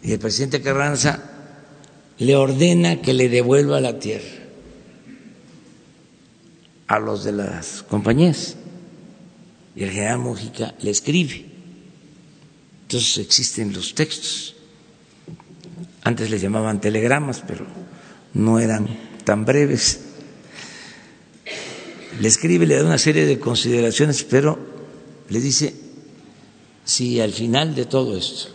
Y 0.02 0.12
el 0.12 0.20
presidente 0.20 0.62
Carranza 0.62 1.24
le 2.18 2.36
ordena 2.36 3.02
que 3.02 3.14
le 3.14 3.30
devuelva 3.30 3.80
la 3.80 4.00
tierra 4.00 4.45
a 6.88 7.00
los 7.00 7.24
de 7.24 7.32
las 7.32 7.84
compañías. 7.84 8.56
Y 9.76 9.84
el 9.84 9.92
general 9.92 10.20
Mujica 10.20 10.74
le 10.82 10.92
escribe 10.92 11.56
entonces 12.86 13.18
existen 13.18 13.74
los 13.74 13.96
textos. 13.96 14.56
Antes 16.04 16.30
les 16.30 16.40
llamaban 16.42 16.80
telegramas, 16.80 17.44
pero 17.48 17.66
no 18.36 18.60
eran 18.60 18.88
tan 19.24 19.44
breves. 19.44 20.02
Le 22.20 22.28
escribe, 22.28 22.68
le 22.68 22.76
da 22.76 22.86
una 22.86 23.00
serie 23.00 23.26
de 23.26 23.40
consideraciones, 23.40 24.24
pero 24.24 24.60
le 25.30 25.40
dice, 25.40 25.74
si 26.86 27.20
al 27.20 27.34
final 27.34 27.74
de 27.74 27.86
todo 27.86 28.16
esto, 28.16 28.50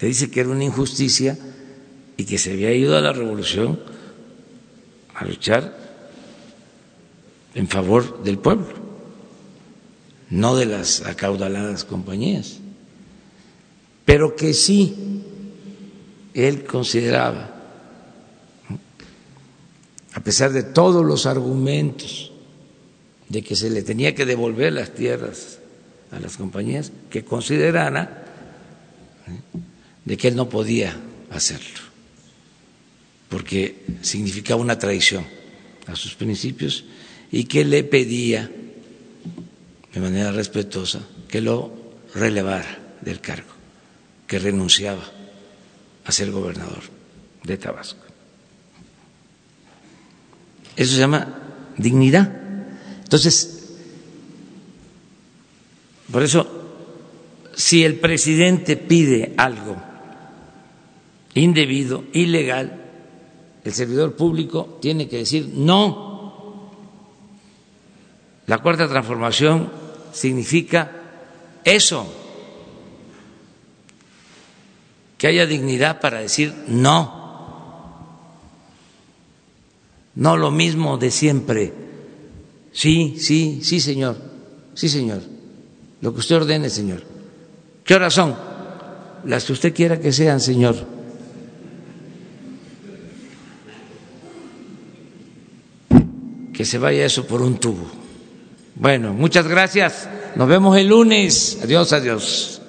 le 0.00 0.06
dice 0.06 0.30
que 0.30 0.40
era 0.40 0.50
una 0.50 0.62
injusticia 0.64 1.36
y 2.16 2.24
que 2.24 2.38
se 2.38 2.52
había 2.52 2.72
ido 2.72 2.96
a 2.96 3.00
la 3.00 3.12
revolución 3.12 3.80
a 5.12 5.24
luchar 5.24 5.85
en 7.56 7.66
favor 7.66 8.22
del 8.22 8.38
pueblo, 8.38 8.68
no 10.30 10.54
de 10.54 10.66
las 10.66 11.02
acaudaladas 11.04 11.84
compañías 11.84 12.60
pero 14.06 14.36
que 14.36 14.54
sí 14.54 14.94
él 16.32 16.64
consideraba, 16.64 17.52
a 20.14 20.20
pesar 20.20 20.52
de 20.52 20.62
todos 20.62 21.04
los 21.04 21.26
argumentos 21.26 22.32
de 23.28 23.42
que 23.42 23.56
se 23.56 23.68
le 23.68 23.82
tenía 23.82 24.14
que 24.14 24.24
devolver 24.24 24.72
las 24.72 24.94
tierras 24.94 25.58
a 26.12 26.20
las 26.20 26.36
compañías, 26.36 26.92
que 27.10 27.24
considerara 27.24 28.24
¿eh? 29.26 29.58
de 30.04 30.16
que 30.16 30.28
él 30.28 30.36
no 30.36 30.48
podía 30.48 30.96
hacerlo, 31.30 31.80
porque 33.28 33.84
significaba 34.02 34.60
una 34.60 34.78
traición 34.78 35.24
a 35.88 35.96
sus 35.96 36.14
principios 36.14 36.84
y 37.30 37.44
que 37.44 37.64
le 37.64 37.84
pedía 37.84 38.50
de 39.92 40.00
manera 40.00 40.32
respetuosa 40.32 41.00
que 41.28 41.40
lo 41.40 41.72
relevara 42.14 42.96
del 43.00 43.20
cargo 43.20 43.56
que 44.26 44.38
renunciaba 44.38 45.04
a 46.04 46.12
ser 46.12 46.30
gobernador 46.30 46.82
de 47.44 47.56
Tabasco. 47.56 48.04
Eso 50.76 50.92
se 50.94 50.98
llama 50.98 51.72
dignidad. 51.78 52.30
Entonces, 53.02 53.76
por 56.10 56.22
eso, 56.22 56.46
si 57.54 57.84
el 57.84 57.96
presidente 57.96 58.76
pide 58.76 59.32
algo 59.36 59.76
indebido, 61.34 62.04
ilegal, 62.12 62.82
el 63.64 63.72
servidor 63.72 64.14
público 64.14 64.78
tiene 64.80 65.08
que 65.08 65.18
decir 65.18 65.50
no. 65.54 66.15
La 68.46 68.58
cuarta 68.58 68.88
transformación 68.88 69.70
significa 70.12 70.90
eso 71.64 72.06
que 75.18 75.26
haya 75.26 75.46
dignidad 75.46 76.00
para 76.00 76.20
decir 76.20 76.54
no. 76.68 77.24
No 80.14 80.36
lo 80.36 80.50
mismo 80.50 80.96
de 80.96 81.10
siempre. 81.10 81.72
Sí, 82.72 83.16
sí, 83.18 83.60
sí, 83.62 83.80
señor. 83.80 84.16
Sí, 84.74 84.88
señor. 84.88 85.22
Lo 86.00 86.12
que 86.12 86.20
usted 86.20 86.36
ordene, 86.36 86.70
señor. 86.70 87.02
¿Qué 87.84 87.94
horas 87.94 88.14
son? 88.14 88.34
Las 89.24 89.44
que 89.44 89.52
usted 89.52 89.74
quiera 89.74 89.98
que 89.98 90.12
sean, 90.12 90.40
señor. 90.40 90.76
Que 96.52 96.64
se 96.64 96.78
vaya 96.78 97.04
eso 97.04 97.26
por 97.26 97.42
un 97.42 97.58
tubo. 97.58 98.05
Bueno, 98.76 99.14
muchas 99.14 99.48
gracias. 99.48 100.08
Nos 100.36 100.48
vemos 100.48 100.76
el 100.76 100.88
lunes. 100.88 101.58
Adiós, 101.62 101.92
adiós. 101.92 102.60